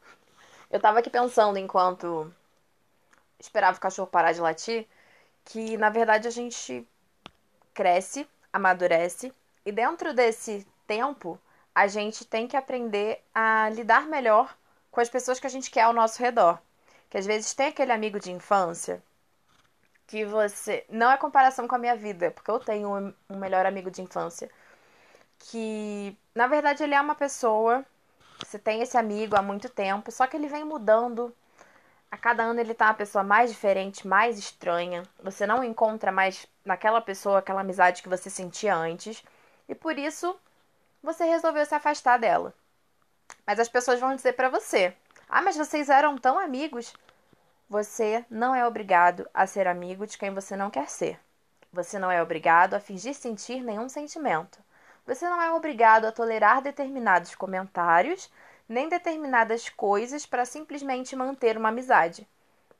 eu 0.73 0.81
tava 0.81 1.01
aqui 1.01 1.11
pensando 1.11 1.59
enquanto 1.59 2.33
esperava 3.39 3.77
o 3.77 3.81
cachorro 3.81 4.09
parar 4.09 4.33
de 4.33 4.41
latir, 4.41 4.89
que 5.45 5.77
na 5.77 5.91
verdade 5.91 6.27
a 6.27 6.31
gente 6.31 6.89
cresce, 7.75 8.27
amadurece, 8.51 9.33
e 9.67 9.71
dentro 9.71 10.15
desse 10.15 10.67
tempo 10.87 11.39
a 11.75 11.87
gente 11.87 12.25
tem 12.25 12.49
que 12.49 12.57
aprender 12.57 13.23
a 13.35 13.69
lidar 13.71 14.07
melhor 14.07 14.57
com 14.91 15.01
as 15.01 15.11
pessoas 15.11 15.39
que 15.39 15.47
a 15.47 15.51
gente 15.51 15.71
quer 15.71 15.83
ao 15.83 15.93
nosso 15.93 16.23
redor. 16.23 16.59
Que 17.11 17.19
às 17.19 17.27
vezes 17.27 17.55
tem 17.55 17.69
aquele 17.69 17.93
amigo 17.93 18.19
de 18.19 18.33
infância 18.33 19.03
que 20.07 20.25
você. 20.25 20.85
Não 20.89 21.11
é 21.11 21.17
comparação 21.19 21.69
com 21.69 21.75
a 21.75 21.79
minha 21.79 21.97
vida, 21.97 22.31
porque 22.31 22.51
eu 22.51 22.59
tenho 22.59 23.15
um 23.29 23.37
melhor 23.37 23.67
amigo 23.67 23.91
de 23.91 24.03
infância. 24.03 24.51
Que 25.39 26.17
na 26.35 26.47
verdade 26.47 26.83
ele 26.83 26.95
é 26.95 27.01
uma 27.01 27.15
pessoa 27.15 27.85
você 28.45 28.59
tem 28.59 28.83
esse 28.83 28.97
amigo 28.97 29.37
há 29.37 29.43
muito 29.43 29.69
tempo, 29.69 30.11
só 30.11 30.27
que 30.27 30.37
ele 30.37 30.49
vem 30.49 30.65
mudando. 30.65 31.35
A 32.11 32.17
cada 32.19 32.43
ano 32.43 32.61
ele 32.61 32.75
tá 32.75 32.87
uma 32.87 32.95
pessoa 32.95 33.25
mais 33.25 33.51
diferente, 33.51 34.07
mais 34.07 34.39
estranha. 34.39 35.03
Você 35.23 35.47
não 35.47 35.65
encontra 35.65 36.13
mais 36.13 36.47
naquela 36.65 37.01
pessoa 37.01 37.39
aquela 37.39 37.63
amizade 37.63 38.03
que 38.03 38.09
você 38.09 38.29
sentia 38.29 38.75
antes. 38.75 39.25
E 39.69 39.75
por 39.75 39.99
isso 39.99 40.39
você 41.03 41.25
resolveu 41.25 41.65
se 41.65 41.75
afastar 41.75 42.19
dela. 42.19 42.55
Mas 43.47 43.59
as 43.59 43.69
pessoas 43.69 44.01
vão 44.01 44.15
dizer 44.15 44.35
para 44.35 44.51
você: 44.51 44.95
"Ah, 45.29 45.41
mas 45.41 45.57
vocês 45.57 45.89
eram 45.89 46.19
tão 46.19 46.39
amigos". 46.39 46.93
Você 47.71 48.25
não 48.29 48.55
é 48.55 48.67
obrigado 48.67 49.27
a 49.33 49.47
ser 49.47 49.67
amigo 49.67 50.07
de 50.07 50.19
quem 50.19 50.35
você 50.35 50.55
não 50.57 50.71
quer 50.71 50.91
ser. 50.91 51.19
Você 51.73 51.99
não 51.99 52.11
é 52.11 52.23
obrigado 52.23 52.75
a 52.75 52.81
fingir 52.81 53.15
sentir 53.15 53.63
nenhum 53.63 53.89
sentimento. 53.89 54.59
Você 55.05 55.29
não 55.29 55.43
é 55.43 55.53
obrigado 55.53 56.05
a 56.05 56.13
tolerar 56.13 56.63
determinados 56.63 57.35
comentários 57.35 58.31
nem 58.69 58.89
determinadas 58.89 59.69
coisas 59.69 60.25
para 60.25 60.45
simplesmente 60.45 61.17
manter 61.17 61.57
uma 61.57 61.69
amizade. 61.69 62.27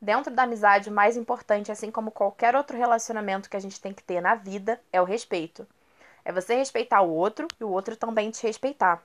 Dentro 0.01 0.33
da 0.33 0.45
amizade, 0.45 0.89
o 0.89 0.93
mais 0.93 1.17
importante, 1.17 1.71
assim 1.71 1.91
como 1.91 2.11
qualquer 2.11 2.57
outro 2.57 2.77
relacionamento 2.77 3.51
que 3.51 3.57
a 3.57 3.61
gente 3.61 3.81
tem 3.81 3.93
que 3.93 4.03
ter 4.03 4.21
na 4.21 4.35
vida, 4.35 4.81
é 4.93 5.01
o 5.01 5.05
respeito. 5.05 5.67
É 6.25 6.33
você 6.33 6.55
respeitar 6.55 7.03
o 7.03 7.13
outro 7.13 7.47
e 7.61 7.65
o 7.65 7.71
outro 7.71 7.97
também 7.97 8.31
te 8.31 8.47
respeitar. 8.47 9.03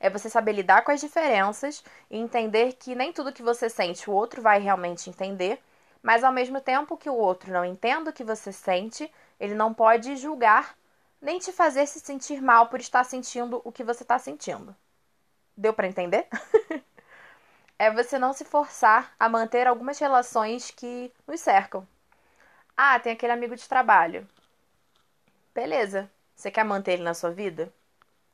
É 0.00 0.08
você 0.08 0.30
saber 0.30 0.52
lidar 0.52 0.82
com 0.82 0.92
as 0.92 1.00
diferenças 1.00 1.84
e 2.10 2.16
entender 2.16 2.74
que 2.74 2.94
nem 2.94 3.12
tudo 3.12 3.32
que 3.32 3.42
você 3.42 3.68
sente 3.68 4.08
o 4.08 4.12
outro 4.12 4.40
vai 4.40 4.60
realmente 4.60 5.10
entender, 5.10 5.60
mas 6.02 6.22
ao 6.22 6.32
mesmo 6.32 6.60
tempo 6.60 6.96
que 6.96 7.10
o 7.10 7.14
outro 7.14 7.52
não 7.52 7.64
entenda 7.64 8.10
o 8.10 8.12
que 8.12 8.24
você 8.24 8.52
sente, 8.52 9.10
ele 9.38 9.54
não 9.54 9.74
pode 9.74 10.16
julgar 10.16 10.76
nem 11.24 11.38
te 11.38 11.50
fazer 11.50 11.86
se 11.86 12.00
sentir 12.00 12.42
mal 12.42 12.68
por 12.68 12.78
estar 12.78 13.02
sentindo 13.02 13.62
o 13.64 13.72
que 13.72 13.82
você 13.82 14.02
está 14.04 14.18
sentindo. 14.18 14.76
Deu 15.56 15.72
para 15.72 15.86
entender? 15.86 16.28
é 17.78 17.90
você 17.90 18.18
não 18.18 18.34
se 18.34 18.44
forçar 18.44 19.14
a 19.18 19.26
manter 19.26 19.66
algumas 19.66 19.98
relações 19.98 20.70
que 20.70 21.10
nos 21.26 21.40
cercam. 21.40 21.88
Ah, 22.76 23.00
tem 23.00 23.14
aquele 23.14 23.32
amigo 23.32 23.56
de 23.56 23.66
trabalho. 23.66 24.28
Beleza. 25.54 26.10
Você 26.36 26.50
quer 26.50 26.64
manter 26.64 26.92
ele 26.92 27.04
na 27.04 27.14
sua 27.14 27.30
vida? 27.30 27.72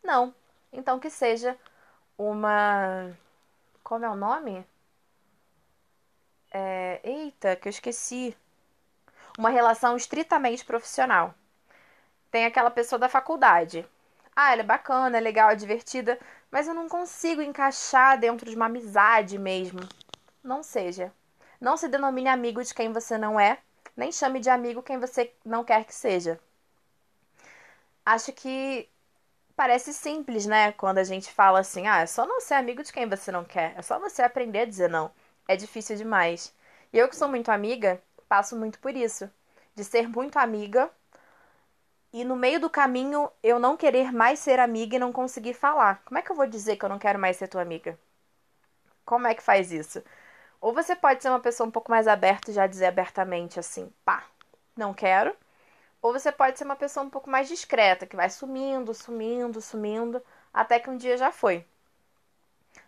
Não. 0.02 0.34
Então 0.72 0.98
que 0.98 1.10
seja 1.10 1.56
uma. 2.18 3.16
Como 3.84 4.04
é 4.04 4.08
o 4.08 4.16
nome? 4.16 4.66
É... 6.50 7.00
Eita, 7.04 7.54
que 7.54 7.68
eu 7.68 7.70
esqueci. 7.70 8.36
Uma 9.38 9.50
relação 9.50 9.96
estritamente 9.96 10.64
profissional. 10.64 11.34
Tem 12.30 12.44
aquela 12.44 12.70
pessoa 12.70 12.98
da 12.98 13.08
faculdade. 13.08 13.86
Ah, 14.34 14.52
ela 14.52 14.62
é 14.62 14.64
bacana, 14.64 15.18
é 15.18 15.20
legal, 15.20 15.50
é 15.50 15.56
divertida, 15.56 16.18
mas 16.50 16.68
eu 16.68 16.74
não 16.74 16.88
consigo 16.88 17.42
encaixar 17.42 18.18
dentro 18.18 18.48
de 18.48 18.56
uma 18.56 18.66
amizade 18.66 19.38
mesmo. 19.38 19.80
Não 20.42 20.62
seja. 20.62 21.12
Não 21.60 21.76
se 21.76 21.88
denomine 21.88 22.28
amigo 22.28 22.62
de 22.62 22.72
quem 22.72 22.92
você 22.92 23.18
não 23.18 23.38
é, 23.38 23.58
nem 23.96 24.10
chame 24.12 24.40
de 24.40 24.48
amigo 24.48 24.82
quem 24.82 24.98
você 24.98 25.32
não 25.44 25.64
quer 25.64 25.84
que 25.84 25.94
seja. 25.94 26.40
Acho 28.06 28.32
que 28.32 28.88
parece 29.54 29.92
simples, 29.92 30.46
né? 30.46 30.72
Quando 30.72 30.98
a 30.98 31.04
gente 31.04 31.30
fala 31.32 31.60
assim, 31.60 31.86
ah, 31.86 32.00
é 32.00 32.06
só 32.06 32.26
não 32.26 32.40
ser 32.40 32.54
amigo 32.54 32.82
de 32.82 32.92
quem 32.92 33.08
você 33.08 33.30
não 33.30 33.44
quer, 33.44 33.74
é 33.76 33.82
só 33.82 33.98
você 33.98 34.22
aprender 34.22 34.60
a 34.60 34.64
dizer 34.64 34.88
não. 34.88 35.10
É 35.46 35.56
difícil 35.56 35.96
demais. 35.96 36.54
E 36.92 36.98
eu 36.98 37.08
que 37.08 37.16
sou 37.16 37.28
muito 37.28 37.50
amiga, 37.50 38.02
passo 38.28 38.56
muito 38.56 38.78
por 38.78 38.96
isso. 38.96 39.30
De 39.74 39.84
ser 39.84 40.08
muito 40.08 40.38
amiga 40.38 40.90
e 42.12 42.24
no 42.24 42.36
meio 42.36 42.60
do 42.60 42.70
caminho 42.70 43.30
eu 43.42 43.58
não 43.58 43.76
querer 43.76 44.12
mais 44.12 44.38
ser 44.38 44.58
amiga 44.58 44.96
e 44.96 44.98
não 44.98 45.12
conseguir 45.12 45.54
falar. 45.54 46.02
Como 46.04 46.18
é 46.18 46.22
que 46.22 46.30
eu 46.30 46.36
vou 46.36 46.46
dizer 46.46 46.76
que 46.76 46.84
eu 46.84 46.88
não 46.88 46.98
quero 46.98 47.18
mais 47.18 47.36
ser 47.36 47.48
tua 47.48 47.62
amiga? 47.62 47.98
Como 49.04 49.26
é 49.26 49.34
que 49.34 49.42
faz 49.42 49.72
isso? 49.72 50.02
Ou 50.60 50.72
você 50.74 50.94
pode 50.96 51.22
ser 51.22 51.30
uma 51.30 51.40
pessoa 51.40 51.66
um 51.66 51.70
pouco 51.70 51.90
mais 51.90 52.06
aberta 52.08 52.50
e 52.50 52.54
já 52.54 52.66
dizer 52.66 52.86
abertamente 52.86 53.58
assim, 53.58 53.92
pá, 54.04 54.24
não 54.76 54.94
quero. 54.94 55.34
Ou 56.02 56.12
você 56.12 56.32
pode 56.32 56.58
ser 56.58 56.64
uma 56.64 56.76
pessoa 56.76 57.04
um 57.04 57.10
pouco 57.10 57.30
mais 57.30 57.48
discreta, 57.48 58.06
que 58.06 58.16
vai 58.16 58.30
sumindo, 58.30 58.94
sumindo, 58.94 59.60
sumindo, 59.60 60.22
até 60.52 60.78
que 60.80 60.90
um 60.90 60.96
dia 60.96 61.16
já 61.16 61.32
foi. 61.32 61.66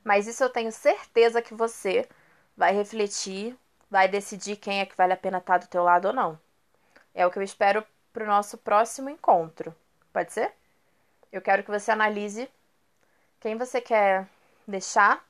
Mas 0.05 0.27
isso 0.27 0.43
eu 0.43 0.51
tenho 0.51 0.73
certeza 0.73 1.43
que 1.43 1.55
você 1.55 2.09
vai 2.57 2.73
refletir, 2.73 3.57
vai 3.91 4.09
decidir 4.09 4.57
quem 4.57 4.81
é 4.81 4.87
que 4.87 4.97
vale 4.97 5.13
a 5.13 5.17
pena 5.17 5.39
estar 5.39 5.59
do 5.59 5.67
teu 5.67 5.83
lado 5.83 6.09
ou 6.09 6.15
não. 6.15 6.39
É 7.15 7.27
o 7.27 7.31
que 7.31 7.39
eu 7.39 7.43
espero 7.43 7.85
para 8.13 8.25
o 8.25 8.27
nosso 8.27 8.59
próximo 8.59 9.09
encontro. 9.09 9.75
Pode 10.13 10.33
ser? 10.33 10.53
Eu 11.33 11.41
quero 11.41 11.63
que 11.63 11.71
você 11.71 11.91
analise 11.91 12.49
quem 13.41 13.57
você 13.57 13.81
quer 13.81 14.29
deixar 14.67 15.25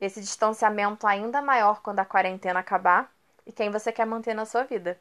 esse 0.00 0.20
distanciamento 0.20 1.06
ainda 1.06 1.40
maior 1.40 1.80
quando 1.82 2.00
a 2.00 2.04
quarentena 2.04 2.60
acabar 2.60 3.12
e 3.46 3.52
quem 3.52 3.70
você 3.70 3.92
quer 3.92 4.06
manter 4.06 4.34
na 4.34 4.44
sua 4.44 4.64
vida. 4.64 4.98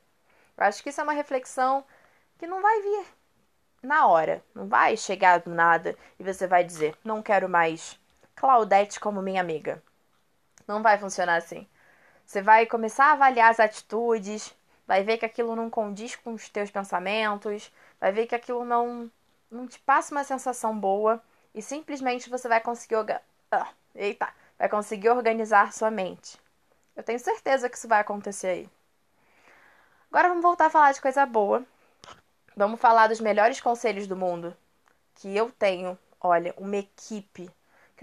Eu 0.58 0.66
acho 0.66 0.84
que 0.84 0.90
isso 0.90 1.02
é 1.02 1.04
uma 1.04 1.14
reflexão 1.14 1.84
que 2.38 2.46
não 2.46 2.62
vai 2.62 2.82
vir 2.82 3.06
na 3.82 4.08
hora, 4.08 4.44
não 4.54 4.68
vai 4.68 4.96
chegar 4.96 5.40
do 5.40 5.50
nada 5.50 5.96
e 6.20 6.24
você 6.24 6.46
vai 6.48 6.64
dizer: 6.64 6.98
não 7.04 7.22
quero 7.22 7.50
mais 7.50 8.00
Claudete 8.36 9.00
como 9.00 9.22
minha 9.22 9.42
amiga. 9.42 9.82
Não 10.68 10.82
vai 10.82 10.98
funcionar 10.98 11.36
assim. 11.38 11.68
Você 12.26 12.42
vai 12.42 12.66
começar 12.66 13.06
a 13.06 13.12
avaliar 13.14 13.52
as 13.52 13.60
atitudes, 13.60 14.54
vai 14.88 15.04
ver 15.04 15.18
que 15.18 15.26
aquilo 15.26 15.56
não 15.56 15.70
condiz 15.70 16.16
com 16.16 16.34
os 16.34 16.50
teus 16.50 16.70
pensamentos, 16.72 17.72
vai 18.00 18.12
ver 18.12 18.28
que 18.28 18.36
aquilo 18.36 18.66
não, 18.66 19.10
não 19.50 19.68
te 19.68 19.80
passa 19.80 20.14
uma 20.14 20.24
sensação 20.24 20.78
boa 20.78 21.22
e 21.54 21.62
simplesmente 21.62 22.30
você 22.30 22.48
vai 22.48 22.60
conseguir. 22.62 22.96
Ah, 23.52 23.70
eita! 23.96 24.30
Vai 24.58 24.70
conseguir 24.70 25.10
organizar 25.10 25.74
sua 25.74 25.92
mente. 25.92 26.38
Eu 26.96 27.04
tenho 27.04 27.20
certeza 27.20 27.70
que 27.70 27.78
isso 27.78 27.88
vai 27.88 28.00
acontecer 28.02 28.48
aí. 28.48 28.70
Agora 30.10 30.30
vamos 30.30 30.44
voltar 30.44 30.68
a 30.68 30.70
falar 30.70 30.92
de 30.92 31.02
coisa 31.02 31.26
boa. 31.26 31.66
Vamos 32.56 32.80
falar 32.80 33.08
dos 33.08 33.20
melhores 33.20 33.60
conselhos 33.60 34.08
do 34.08 34.16
mundo. 34.16 34.56
Que 35.16 35.36
eu 35.36 35.52
tenho, 35.52 35.98
olha, 36.22 36.54
uma 36.58 36.78
equipe. 36.78 37.50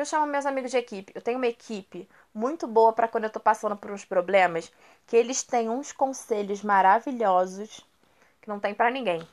Que 0.00 0.02
eu 0.02 0.06
chamo 0.06 0.26
meus 0.26 0.46
amigos 0.46 0.70
de 0.70 0.78
equipe. 0.78 1.12
Eu 1.14 1.20
tenho 1.20 1.36
uma 1.36 1.46
equipe 1.46 2.08
muito 2.32 2.66
boa 2.66 2.90
para 2.90 3.06
quando 3.06 3.24
eu 3.24 3.30
tô 3.30 3.38
passando 3.38 3.76
por 3.76 3.90
uns 3.90 4.02
problemas, 4.02 4.72
que 5.06 5.14
eles 5.14 5.42
têm 5.42 5.68
uns 5.68 5.92
conselhos 5.92 6.62
maravilhosos 6.62 7.86
que 8.40 8.48
não 8.48 8.58
tem 8.58 8.72
para 8.72 8.90
ninguém. 8.90 9.28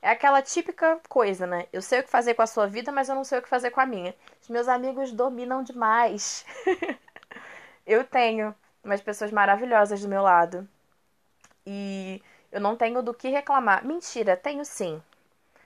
É 0.00 0.08
aquela 0.08 0.40
típica 0.40 0.98
coisa, 1.10 1.46
né? 1.46 1.66
Eu 1.70 1.82
sei 1.82 2.00
o 2.00 2.02
que 2.02 2.08
fazer 2.08 2.32
com 2.32 2.40
a 2.40 2.46
sua 2.46 2.66
vida, 2.66 2.90
mas 2.90 3.10
eu 3.10 3.14
não 3.14 3.22
sei 3.22 3.38
o 3.38 3.42
que 3.42 3.50
fazer 3.50 3.70
com 3.70 3.82
a 3.82 3.84
minha. 3.84 4.14
Os 4.40 4.48
meus 4.48 4.66
amigos 4.66 5.12
dominam 5.12 5.62
demais. 5.62 6.46
eu 7.86 8.02
tenho 8.02 8.54
umas 8.82 9.02
pessoas 9.02 9.30
maravilhosas 9.30 10.00
do 10.00 10.08
meu 10.08 10.22
lado. 10.22 10.66
E 11.66 12.22
eu 12.50 12.62
não 12.62 12.76
tenho 12.76 13.02
do 13.02 13.12
que 13.12 13.28
reclamar. 13.28 13.84
Mentira, 13.84 14.38
tenho 14.38 14.64
sim. 14.64 15.02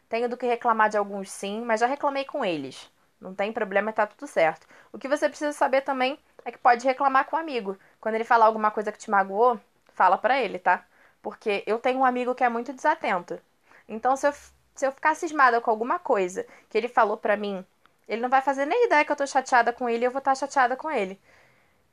Tenho 0.08 0.28
do 0.28 0.36
que 0.36 0.46
reclamar 0.46 0.90
de 0.90 0.96
alguns 0.96 1.30
sim, 1.30 1.62
mas 1.62 1.78
já 1.78 1.86
reclamei 1.86 2.24
com 2.24 2.44
eles. 2.44 2.90
Não 3.22 3.34
tem 3.34 3.52
problema, 3.52 3.92
tá 3.92 4.06
tudo 4.06 4.26
certo. 4.26 4.66
O 4.92 4.98
que 4.98 5.08
você 5.08 5.28
precisa 5.28 5.52
saber 5.52 5.82
também 5.82 6.18
é 6.44 6.50
que 6.50 6.58
pode 6.58 6.84
reclamar 6.84 7.24
com 7.26 7.36
o 7.36 7.38
amigo. 7.38 7.78
Quando 8.00 8.16
ele 8.16 8.24
falar 8.24 8.46
alguma 8.46 8.70
coisa 8.70 8.90
que 8.90 8.98
te 8.98 9.10
magoou, 9.10 9.60
fala 9.94 10.18
pra 10.18 10.40
ele, 10.40 10.58
tá? 10.58 10.84
Porque 11.22 11.62
eu 11.66 11.78
tenho 11.78 12.00
um 12.00 12.04
amigo 12.04 12.34
que 12.34 12.42
é 12.42 12.48
muito 12.48 12.72
desatento. 12.72 13.40
Então, 13.88 14.16
se 14.16 14.26
eu, 14.26 14.32
se 14.74 14.86
eu 14.86 14.92
ficar 14.92 15.14
cismada 15.14 15.60
com 15.60 15.70
alguma 15.70 16.00
coisa 16.00 16.44
que 16.68 16.76
ele 16.76 16.88
falou 16.88 17.16
pra 17.16 17.36
mim, 17.36 17.64
ele 18.08 18.20
não 18.20 18.28
vai 18.28 18.42
fazer 18.42 18.66
nem 18.66 18.86
ideia 18.86 19.04
que 19.04 19.12
eu 19.12 19.16
tô 19.16 19.26
chateada 19.26 19.72
com 19.72 19.88
ele 19.88 20.04
e 20.04 20.06
eu 20.06 20.10
vou 20.10 20.18
estar 20.18 20.32
tá 20.32 20.34
chateada 20.34 20.76
com 20.76 20.90
ele. 20.90 21.20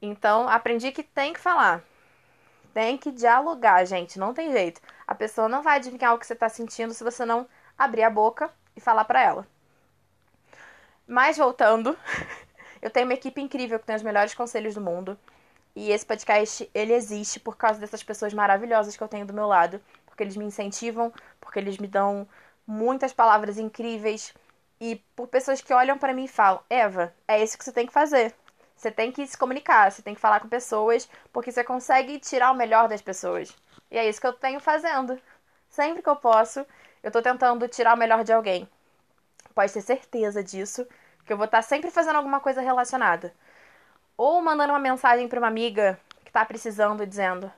Então, 0.01 0.49
aprendi 0.49 0.91
que 0.91 1.03
tem 1.03 1.33
que 1.33 1.39
falar. 1.39 1.83
Tem 2.73 2.97
que 2.97 3.11
dialogar, 3.11 3.85
gente. 3.85 4.17
Não 4.17 4.33
tem 4.33 4.51
jeito. 4.51 4.81
A 5.05 5.13
pessoa 5.13 5.47
não 5.49 5.61
vai 5.61 5.77
adivinhar 5.77 6.13
o 6.15 6.19
que 6.19 6.25
você 6.25 6.35
tá 6.35 6.49
sentindo 6.49 6.93
se 6.93 7.03
você 7.03 7.25
não 7.25 7.47
abrir 7.77 8.03
a 8.03 8.09
boca 8.09 8.51
e 8.75 8.81
falar 8.81 9.05
pra 9.05 9.21
ela. 9.21 9.58
Mas 11.11 11.37
voltando, 11.37 11.97
eu 12.83 12.91
tenho 12.91 13.07
uma 13.07 13.15
equipe 13.15 13.41
incrível 13.41 13.79
que 13.79 13.85
tem 13.87 13.95
os 13.95 14.03
melhores 14.03 14.35
conselhos 14.35 14.75
do 14.75 14.81
mundo. 14.81 15.17
E 15.75 15.89
esse 15.91 16.05
podcast, 16.05 16.69
ele 16.71 16.93
existe 16.93 17.39
por 17.39 17.57
causa 17.57 17.79
dessas 17.79 18.03
pessoas 18.03 18.31
maravilhosas 18.31 18.95
que 18.95 19.01
eu 19.01 19.07
tenho 19.07 19.25
do 19.25 19.33
meu 19.33 19.47
lado, 19.47 19.81
porque 20.05 20.21
eles 20.21 20.37
me 20.37 20.45
incentivam, 20.45 21.11
porque 21.41 21.57
eles 21.57 21.79
me 21.79 21.87
dão 21.87 22.27
muitas 22.67 23.11
palavras 23.11 23.57
incríveis 23.57 24.35
e 24.79 24.97
por 25.15 25.27
pessoas 25.27 25.61
que 25.61 25.73
olham 25.73 25.97
para 25.97 26.13
mim 26.13 26.25
e 26.25 26.27
falam: 26.27 26.61
"Eva, 26.69 27.11
é 27.27 27.41
isso 27.41 27.57
que 27.57 27.63
você 27.63 27.71
tem 27.71 27.87
que 27.87 27.93
fazer. 27.93 28.35
Você 28.75 28.91
tem 28.91 29.11
que 29.11 29.25
se 29.25 29.35
comunicar, 29.35 29.91
você 29.91 30.03
tem 30.03 30.13
que 30.13 30.21
falar 30.21 30.39
com 30.39 30.47
pessoas, 30.47 31.09
porque 31.33 31.51
você 31.51 31.63
consegue 31.63 32.19
tirar 32.19 32.51
o 32.51 32.55
melhor 32.55 32.87
das 32.87 33.01
pessoas". 33.01 33.51
E 33.89 33.97
é 33.97 34.07
isso 34.07 34.21
que 34.21 34.27
eu 34.27 34.33
tenho 34.33 34.59
fazendo. 34.59 35.19
Sempre 35.69 36.03
que 36.03 36.09
eu 36.09 36.15
posso, 36.17 36.63
eu 37.01 37.09
tô 37.11 37.19
tentando 37.19 37.67
tirar 37.67 37.95
o 37.95 37.97
melhor 37.97 38.23
de 38.23 38.31
alguém 38.31 38.69
pode 39.59 39.73
ter 39.73 39.81
certeza 39.81 40.41
disso, 40.41 40.87
que 41.25 41.33
eu 41.33 41.35
vou 41.35 41.45
estar 41.45 41.61
sempre 41.61 41.91
fazendo 41.91 42.15
alguma 42.15 42.39
coisa 42.39 42.61
relacionada. 42.61 43.33
Ou 44.15 44.41
mandando 44.41 44.71
uma 44.71 44.79
mensagem 44.79 45.27
para 45.27 45.37
uma 45.37 45.49
amiga 45.49 45.99
que 46.23 46.31
tá 46.31 46.45
precisando, 46.45 47.05
dizendo: 47.05 47.51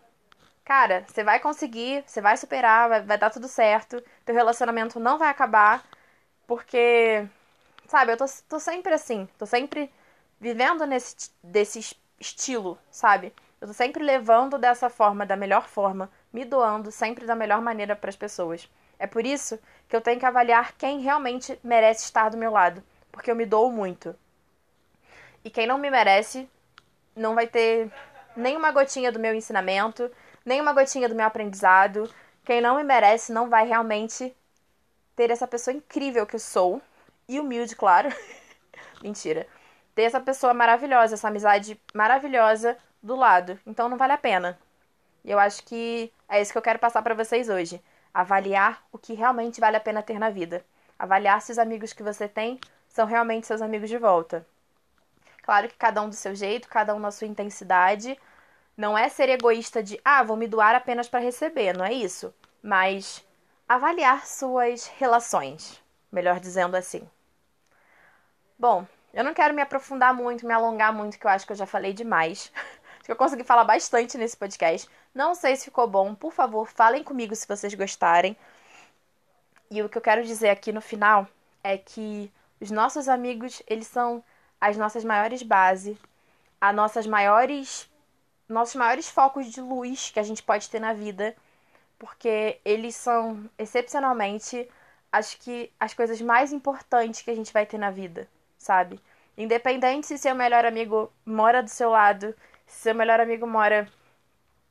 Cara, 0.65 1.05
você 1.07 1.23
vai 1.23 1.39
conseguir, 1.39 2.03
você 2.07 2.19
vai 2.19 2.35
superar, 2.37 2.89
vai, 2.89 3.01
vai 3.03 3.17
dar 3.19 3.29
tudo 3.29 3.47
certo, 3.47 4.03
teu 4.25 4.33
relacionamento 4.33 4.99
não 4.99 5.19
vai 5.19 5.29
acabar, 5.29 5.83
porque, 6.47 7.27
sabe, 7.87 8.13
eu 8.13 8.17
tô, 8.17 8.25
tô 8.49 8.59
sempre 8.59 8.95
assim, 8.95 9.29
tô 9.37 9.45
sempre 9.45 9.93
vivendo 10.39 10.87
nesse 10.87 11.29
desse 11.43 11.95
estilo, 12.19 12.79
sabe? 12.89 13.31
Eu 13.61 13.67
tô 13.67 13.73
sempre 13.75 14.03
levando 14.03 14.57
dessa 14.57 14.89
forma, 14.89 15.23
da 15.23 15.35
melhor 15.35 15.67
forma, 15.67 16.09
me 16.33 16.45
doando 16.45 16.91
sempre 16.91 17.27
da 17.27 17.35
melhor 17.35 17.61
maneira 17.61 17.95
para 17.95 18.09
as 18.09 18.15
pessoas. 18.15 18.67
É 19.01 19.07
por 19.07 19.25
isso 19.25 19.57
que 19.89 19.95
eu 19.95 19.99
tenho 19.99 20.19
que 20.19 20.25
avaliar 20.27 20.73
quem 20.73 20.99
realmente 20.99 21.59
merece 21.63 22.03
estar 22.03 22.29
do 22.29 22.37
meu 22.37 22.51
lado, 22.51 22.83
porque 23.11 23.31
eu 23.31 23.35
me 23.35 23.47
dou 23.47 23.71
muito. 23.71 24.15
E 25.43 25.49
quem 25.49 25.65
não 25.65 25.79
me 25.79 25.89
merece 25.89 26.47
não 27.15 27.33
vai 27.33 27.47
ter 27.47 27.91
nenhuma 28.35 28.71
gotinha 28.71 29.11
do 29.11 29.17
meu 29.17 29.33
ensinamento, 29.33 30.11
nenhuma 30.45 30.71
gotinha 30.71 31.09
do 31.09 31.15
meu 31.15 31.25
aprendizado. 31.25 32.07
Quem 32.45 32.61
não 32.61 32.75
me 32.75 32.83
merece 32.83 33.33
não 33.33 33.49
vai 33.49 33.65
realmente 33.67 34.37
ter 35.15 35.31
essa 35.31 35.47
pessoa 35.47 35.75
incrível 35.75 36.27
que 36.27 36.35
eu 36.35 36.39
sou, 36.39 36.79
e 37.27 37.39
humilde, 37.39 37.75
claro. 37.75 38.09
Mentira. 39.01 39.47
Ter 39.95 40.03
essa 40.03 40.19
pessoa 40.19 40.53
maravilhosa, 40.53 41.15
essa 41.15 41.27
amizade 41.27 41.81
maravilhosa 41.91 42.77
do 43.01 43.15
lado. 43.15 43.59
Então 43.65 43.89
não 43.89 43.97
vale 43.97 44.13
a 44.13 44.17
pena. 44.19 44.59
E 45.25 45.31
eu 45.31 45.39
acho 45.39 45.63
que 45.63 46.13
é 46.29 46.39
isso 46.39 46.51
que 46.51 46.57
eu 46.59 46.61
quero 46.61 46.77
passar 46.77 47.01
para 47.01 47.15
vocês 47.15 47.49
hoje. 47.49 47.81
Avaliar 48.13 48.83
o 48.91 48.97
que 48.97 49.13
realmente 49.13 49.59
vale 49.59 49.77
a 49.77 49.81
pena 49.81 50.03
ter 50.03 50.19
na 50.19 50.29
vida. 50.29 50.65
Avaliar 50.97 51.41
se 51.41 51.51
os 51.51 51.57
amigos 51.57 51.93
que 51.93 52.03
você 52.03 52.27
tem 52.27 52.59
são 52.87 53.05
realmente 53.05 53.47
seus 53.47 53.61
amigos 53.61 53.89
de 53.89 53.97
volta. 53.97 54.45
Claro 55.41 55.67
que 55.67 55.75
cada 55.75 56.01
um 56.01 56.09
do 56.09 56.15
seu 56.15 56.35
jeito, 56.35 56.69
cada 56.69 56.93
um 56.93 56.99
na 56.99 57.11
sua 57.11 57.27
intensidade. 57.27 58.17
Não 58.77 58.97
é 58.97 59.09
ser 59.09 59.29
egoísta 59.29 59.81
de, 59.81 59.99
ah, 60.03 60.23
vou 60.23 60.37
me 60.37 60.47
doar 60.47 60.75
apenas 60.75 61.07
para 61.09 61.19
receber, 61.19 61.75
não 61.77 61.85
é 61.85 61.93
isso. 61.93 62.33
Mas 62.61 63.25
avaliar 63.67 64.25
suas 64.25 64.87
relações, 64.87 65.81
melhor 66.11 66.39
dizendo 66.39 66.75
assim. 66.75 67.07
Bom, 68.57 68.85
eu 69.13 69.23
não 69.23 69.33
quero 69.33 69.53
me 69.53 69.61
aprofundar 69.61 70.13
muito, 70.13 70.45
me 70.45 70.53
alongar 70.53 70.93
muito, 70.93 71.17
que 71.17 71.25
eu 71.25 71.31
acho 71.31 71.45
que 71.45 71.51
eu 71.51 71.57
já 71.57 71.65
falei 71.65 71.93
demais. 71.93 72.51
eu 73.11 73.15
consegui 73.17 73.43
falar 73.43 73.63
bastante 73.63 74.17
nesse 74.17 74.37
podcast. 74.37 74.89
Não 75.13 75.35
sei 75.35 75.55
se 75.55 75.65
ficou 75.65 75.87
bom. 75.87 76.15
Por 76.15 76.31
favor, 76.31 76.67
falem 76.67 77.03
comigo 77.03 77.35
se 77.35 77.47
vocês 77.47 77.73
gostarem. 77.73 78.37
E 79.69 79.81
o 79.81 79.89
que 79.89 79.97
eu 79.97 80.01
quero 80.01 80.23
dizer 80.23 80.49
aqui 80.49 80.71
no 80.71 80.81
final 80.81 81.27
é 81.63 81.77
que 81.77 82.31
os 82.59 82.71
nossos 82.71 83.07
amigos, 83.07 83.61
eles 83.67 83.87
são 83.87 84.23
as 84.59 84.77
nossas 84.77 85.03
maiores 85.03 85.43
bases, 85.43 85.97
as 86.59 86.75
nossas 86.75 87.07
maiores 87.07 87.89
nossos 88.47 88.75
maiores 88.75 89.07
focos 89.07 89.47
de 89.47 89.61
luz 89.61 90.11
que 90.11 90.19
a 90.19 90.23
gente 90.23 90.43
pode 90.43 90.69
ter 90.69 90.79
na 90.79 90.93
vida, 90.93 91.33
porque 91.97 92.59
eles 92.65 92.95
são 92.95 93.49
excepcionalmente 93.57 94.69
acho 95.11 95.37
que 95.39 95.71
as 95.79 95.93
coisas 95.93 96.21
mais 96.21 96.51
importantes 96.51 97.21
que 97.21 97.31
a 97.31 97.35
gente 97.35 97.51
vai 97.53 97.65
ter 97.65 97.77
na 97.77 97.91
vida, 97.91 98.27
sabe? 98.57 98.99
Independente 99.37 100.07
se 100.07 100.17
seu 100.17 100.35
melhor 100.35 100.65
amigo 100.65 101.11
mora 101.25 101.63
do 101.63 101.69
seu 101.69 101.89
lado, 101.89 102.35
seu 102.71 102.95
melhor 102.95 103.19
amigo 103.19 103.45
mora 103.45 103.87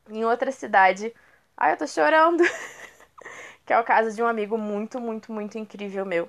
em 0.08 0.24
outra 0.24 0.50
cidade. 0.50 1.14
Ai, 1.56 1.72
eu 1.72 1.76
tô 1.76 1.86
chorando. 1.86 2.42
que 3.64 3.72
é 3.72 3.78
o 3.78 3.84
caso 3.84 4.14
de 4.14 4.22
um 4.22 4.26
amigo 4.26 4.58
muito, 4.58 5.00
muito, 5.00 5.32
muito 5.32 5.58
incrível 5.58 6.04
meu. 6.04 6.28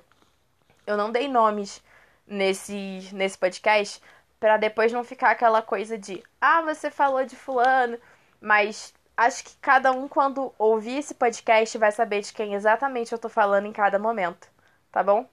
Eu 0.86 0.96
não 0.96 1.10
dei 1.10 1.28
nomes 1.28 1.82
nesse, 2.26 3.08
nesse 3.12 3.36
podcast 3.38 4.00
para 4.38 4.56
depois 4.56 4.92
não 4.92 5.02
ficar 5.02 5.30
aquela 5.30 5.62
coisa 5.62 5.96
de, 5.96 6.22
ah, 6.40 6.62
você 6.62 6.90
falou 6.90 7.24
de 7.24 7.36
fulano, 7.36 7.98
mas 8.40 8.92
acho 9.16 9.44
que 9.44 9.56
cada 9.60 9.92
um 9.92 10.08
quando 10.08 10.52
ouvir 10.58 10.98
esse 10.98 11.14
podcast 11.14 11.78
vai 11.78 11.92
saber 11.92 12.20
de 12.20 12.32
quem 12.32 12.54
exatamente 12.54 13.12
eu 13.12 13.18
tô 13.18 13.28
falando 13.28 13.66
em 13.66 13.72
cada 13.72 13.98
momento, 13.98 14.48
tá 14.90 15.02
bom? 15.02 15.28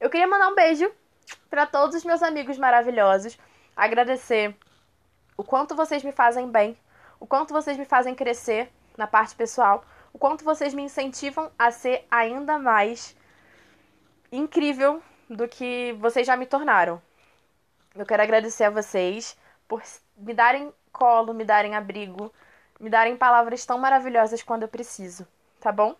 Eu 0.00 0.10
queria 0.10 0.26
mandar 0.26 0.48
um 0.48 0.54
beijo 0.54 0.90
para 1.48 1.66
todos 1.66 1.96
os 1.96 2.04
meus 2.04 2.22
amigos 2.22 2.58
maravilhosos, 2.58 3.38
agradecer 3.76 4.56
o 5.38 5.44
quanto 5.44 5.76
vocês 5.76 6.02
me 6.02 6.10
fazem 6.10 6.50
bem, 6.50 6.76
o 7.20 7.26
quanto 7.26 7.54
vocês 7.54 7.78
me 7.78 7.84
fazem 7.84 8.12
crescer 8.12 8.70
na 8.96 9.06
parte 9.06 9.36
pessoal, 9.36 9.84
o 10.12 10.18
quanto 10.18 10.44
vocês 10.44 10.74
me 10.74 10.82
incentivam 10.82 11.50
a 11.56 11.70
ser 11.70 12.04
ainda 12.10 12.58
mais 12.58 13.16
incrível 14.32 15.00
do 15.30 15.46
que 15.46 15.96
vocês 16.00 16.26
já 16.26 16.36
me 16.36 16.44
tornaram. 16.44 17.00
Eu 17.94 18.04
quero 18.04 18.22
agradecer 18.22 18.64
a 18.64 18.70
vocês 18.70 19.38
por 19.68 19.80
me 20.16 20.34
darem 20.34 20.74
colo, 20.92 21.32
me 21.32 21.44
darem 21.44 21.76
abrigo, 21.76 22.32
me 22.80 22.90
darem 22.90 23.16
palavras 23.16 23.64
tão 23.64 23.78
maravilhosas 23.78 24.42
quando 24.42 24.62
eu 24.62 24.68
preciso, 24.68 25.26
tá 25.60 25.70
bom? 25.70 25.94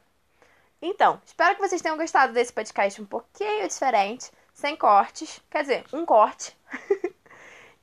Então, 0.83 1.21
espero 1.25 1.54
que 1.54 1.61
vocês 1.61 1.80
tenham 1.80 1.97
gostado 1.97 2.33
desse 2.33 2.52
podcast 2.52 3.00
um 3.00 3.07
pouquinho 3.07 3.68
diferente, 3.68 4.33
sem 4.52 4.75
cortes, 4.76 5.40
quer 5.49 5.62
dizer, 5.62 5.85
um 5.92 6.04
corte. 6.04 6.57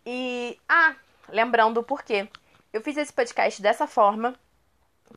e 0.05 0.59
ah, 0.67 0.95
lembrando 1.29 1.79
o 1.79 1.83
porquê. 1.83 2.27
Eu 2.71 2.81
fiz 2.81 2.97
esse 2.97 3.13
podcast 3.13 3.61
dessa 3.61 3.87
forma 3.87 4.35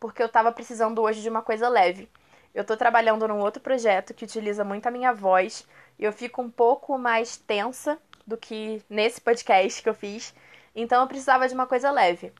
porque 0.00 0.22
eu 0.22 0.28
tava 0.28 0.52
precisando 0.52 1.02
hoje 1.02 1.22
de 1.22 1.28
uma 1.28 1.42
coisa 1.42 1.68
leve. 1.68 2.08
Eu 2.54 2.64
tô 2.64 2.76
trabalhando 2.76 3.26
num 3.28 3.38
outro 3.38 3.62
projeto 3.62 4.14
que 4.14 4.24
utiliza 4.24 4.64
muito 4.64 4.86
a 4.86 4.90
minha 4.90 5.12
voz 5.12 5.66
e 5.98 6.04
eu 6.04 6.12
fico 6.12 6.42
um 6.42 6.50
pouco 6.50 6.98
mais 6.98 7.36
tensa 7.36 7.98
do 8.26 8.36
que 8.36 8.82
nesse 8.88 9.20
podcast 9.20 9.82
que 9.82 9.88
eu 9.88 9.94
fiz. 9.94 10.34
Então 10.74 11.00
eu 11.02 11.08
precisava 11.08 11.48
de 11.48 11.54
uma 11.54 11.66
coisa 11.66 11.90
leve. 11.90 12.32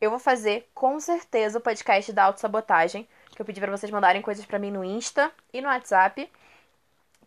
Eu 0.00 0.10
vou 0.10 0.18
fazer 0.18 0.68
com 0.74 1.00
certeza 1.00 1.58
o 1.58 1.60
podcast 1.60 2.12
da 2.12 2.24
autossabotagem, 2.24 3.08
que 3.30 3.40
eu 3.40 3.46
pedi 3.46 3.60
para 3.60 3.70
vocês 3.70 3.90
mandarem 3.90 4.20
coisas 4.20 4.44
para 4.44 4.58
mim 4.58 4.70
no 4.70 4.84
Insta 4.84 5.32
e 5.52 5.60
no 5.60 5.68
WhatsApp. 5.68 6.30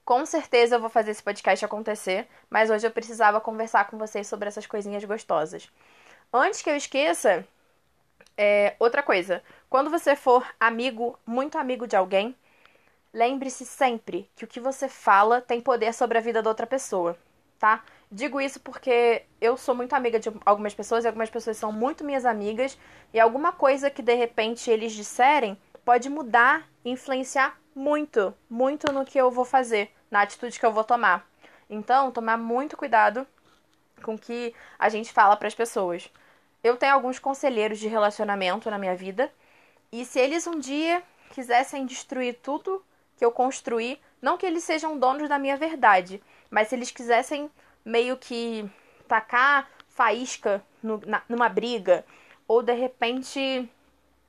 Com 0.09 0.25
certeza 0.25 0.75
eu 0.75 0.79
vou 0.79 0.89
fazer 0.89 1.11
esse 1.11 1.21
podcast 1.21 1.63
acontecer, 1.63 2.27
mas 2.49 2.71
hoje 2.71 2.87
eu 2.87 2.89
precisava 2.89 3.39
conversar 3.39 3.85
com 3.85 3.95
vocês 3.95 4.25
sobre 4.25 4.47
essas 4.47 4.65
coisinhas 4.65 5.03
gostosas. 5.03 5.69
Antes 6.33 6.63
que 6.63 6.69
eu 6.71 6.75
esqueça, 6.75 7.45
é, 8.35 8.75
outra 8.79 9.03
coisa. 9.03 9.43
Quando 9.69 9.91
você 9.91 10.15
for 10.15 10.43
amigo, 10.59 11.15
muito 11.27 11.59
amigo 11.59 11.85
de 11.85 11.95
alguém, 11.95 12.35
lembre-se 13.13 13.67
sempre 13.67 14.27
que 14.35 14.45
o 14.45 14.47
que 14.47 14.59
você 14.59 14.89
fala 14.89 15.41
tem 15.41 15.61
poder 15.61 15.93
sobre 15.93 16.17
a 16.17 16.21
vida 16.21 16.41
da 16.41 16.49
outra 16.49 16.65
pessoa, 16.65 17.15
tá? 17.59 17.83
Digo 18.11 18.41
isso 18.41 18.59
porque 18.61 19.21
eu 19.39 19.55
sou 19.57 19.75
muito 19.75 19.93
amiga 19.93 20.19
de 20.19 20.31
algumas 20.43 20.73
pessoas 20.73 21.03
e 21.03 21.07
algumas 21.07 21.29
pessoas 21.29 21.55
são 21.55 21.71
muito 21.71 22.03
minhas 22.03 22.25
amigas 22.25 22.79
e 23.13 23.19
alguma 23.19 23.51
coisa 23.51 23.91
que 23.91 24.01
de 24.01 24.15
repente 24.15 24.71
eles 24.71 24.91
disserem 24.91 25.55
pode 25.85 26.09
mudar, 26.09 26.67
influenciar 26.83 27.59
muito, 27.75 28.33
muito 28.49 28.91
no 28.91 29.05
que 29.05 29.19
eu 29.19 29.29
vou 29.29 29.45
fazer, 29.45 29.91
na 30.09 30.21
atitude 30.21 30.59
que 30.59 30.65
eu 30.65 30.71
vou 30.71 30.83
tomar. 30.83 31.27
Então, 31.69 32.11
tomar 32.11 32.37
muito 32.37 32.75
cuidado 32.75 33.27
com 34.01 34.15
o 34.15 34.19
que 34.19 34.53
a 34.77 34.89
gente 34.89 35.11
fala 35.11 35.35
para 35.35 35.47
as 35.47 35.55
pessoas. 35.55 36.09
Eu 36.63 36.77
tenho 36.77 36.93
alguns 36.93 37.19
conselheiros 37.19 37.79
de 37.79 37.87
relacionamento 37.87 38.69
na 38.69 38.77
minha 38.77 38.95
vida, 38.95 39.31
e 39.91 40.05
se 40.05 40.19
eles 40.19 40.45
um 40.45 40.59
dia 40.59 41.03
quisessem 41.31 41.85
destruir 41.85 42.39
tudo 42.41 42.83
que 43.17 43.23
eu 43.23 43.31
construí, 43.31 43.99
não 44.21 44.37
que 44.37 44.45
eles 44.45 44.63
sejam 44.63 44.97
donos 44.97 45.29
da 45.29 45.39
minha 45.39 45.57
verdade, 45.57 46.21
mas 46.49 46.67
se 46.67 46.75
eles 46.75 46.91
quisessem 46.91 47.49
meio 47.85 48.17
que 48.17 48.69
tacar 49.07 49.69
faísca 49.87 50.63
no, 50.81 51.01
na, 51.05 51.21
numa 51.27 51.49
briga, 51.49 52.05
ou 52.47 52.61
de 52.61 52.73
repente 52.73 53.69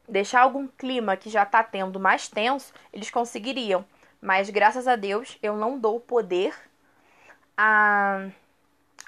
deixar 0.09 0.41
algum 0.43 0.67
clima 0.67 1.17
que 1.17 1.31
já 1.31 1.45
tá 1.45 1.63
tendo 1.63 2.01
mais 2.01 2.29
tenso, 2.29 2.73
eles 2.93 3.11
conseguiriam. 3.11 3.85
Mas 4.21 4.51
graças 4.51 4.87
a 4.87 4.97
Deus 4.97 5.39
eu 5.43 5.57
não 5.57 5.79
dou 5.79 6.01
poder 6.01 6.55
a 7.57 8.29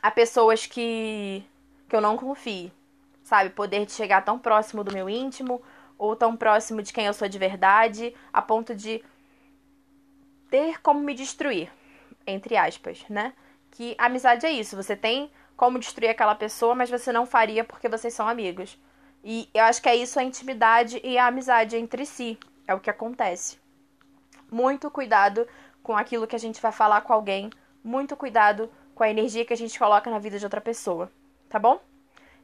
a 0.03 0.11
pessoas 0.11 0.67
que, 0.67 1.45
que 1.89 1.95
eu 1.95 2.01
não 2.01 2.17
confie, 2.17 2.73
sabe? 3.23 3.51
Poder 3.51 3.87
de 3.87 3.93
chegar 3.93 4.25
tão 4.25 4.37
próximo 4.39 4.83
do 4.83 4.93
meu 4.93 5.09
íntimo 5.09 5.63
ou 5.97 6.17
tão 6.17 6.37
próximo 6.37 6.83
de 6.83 6.93
quem 6.93 7.07
eu 7.07 7.15
sou 7.15 7.29
de 7.29 7.39
verdade, 7.39 8.13
a 8.33 8.43
ponto 8.43 8.75
de 8.75 9.03
ter 10.51 10.81
como 10.83 11.01
me 11.01 11.15
destruir, 11.15 11.71
entre 12.27 12.57
aspas, 12.57 13.05
né? 13.09 13.33
Que 13.71 13.95
amizade 13.97 14.45
é 14.45 14.51
isso, 14.51 14.77
você 14.77 14.97
tem 14.97 15.31
como 15.57 15.79
destruir 15.79 16.09
aquela 16.11 16.35
pessoa, 16.35 16.75
mas 16.75 16.91
você 16.91 17.13
não 17.13 17.25
faria 17.25 17.63
porque 17.63 17.89
vocês 17.89 18.13
são 18.13 18.29
amigos. 18.29 18.77
E 19.23 19.49
eu 19.55 19.63
acho 19.65 19.81
que 19.81 19.89
é 19.89 19.95
isso 19.95 20.19
a 20.19 20.25
intimidade 20.25 21.01
e 21.05 21.17
a 21.17 21.29
amizade 21.29 21.77
entre 21.77 22.05
si, 22.05 22.37
é 22.67 22.75
o 22.75 22.81
que 22.81 22.91
acontece. 22.91 23.62
Muito 24.53 24.91
cuidado 24.91 25.49
com 25.83 25.97
aquilo 25.97 26.27
que 26.27 26.37
a 26.37 26.39
gente 26.39 26.61
vai 26.61 26.71
falar 26.71 27.01
com 27.01 27.13
alguém, 27.13 27.51
muito 27.83 28.15
cuidado 28.17 28.71
com 28.95 29.03
a 29.03 29.09
energia 29.09 29.45
que 29.45 29.53
a 29.53 29.57
gente 29.57 29.79
coloca 29.79 30.11
na 30.11 30.19
vida 30.19 30.39
de 30.39 30.45
outra 30.45 30.61
pessoa, 30.61 31.11
tá 31.49 31.59
bom? 31.59 31.81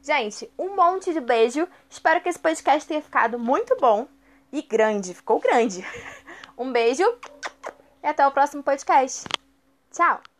Gente, 0.02 0.50
um 0.58 0.74
monte 0.74 1.12
de 1.12 1.20
beijo. 1.20 1.68
Espero 1.90 2.20
que 2.20 2.28
esse 2.28 2.38
podcast 2.38 2.88
tenha 2.88 3.02
ficado 3.02 3.38
muito 3.38 3.76
bom 3.76 4.08
e 4.52 4.62
grande. 4.62 5.14
Ficou 5.14 5.38
grande. 5.38 5.84
Um 6.56 6.72
beijo 6.72 7.04
e 8.02 8.06
até 8.08 8.26
o 8.26 8.32
próximo 8.32 8.64
podcast. 8.64 9.28
Tchau! 9.92 10.37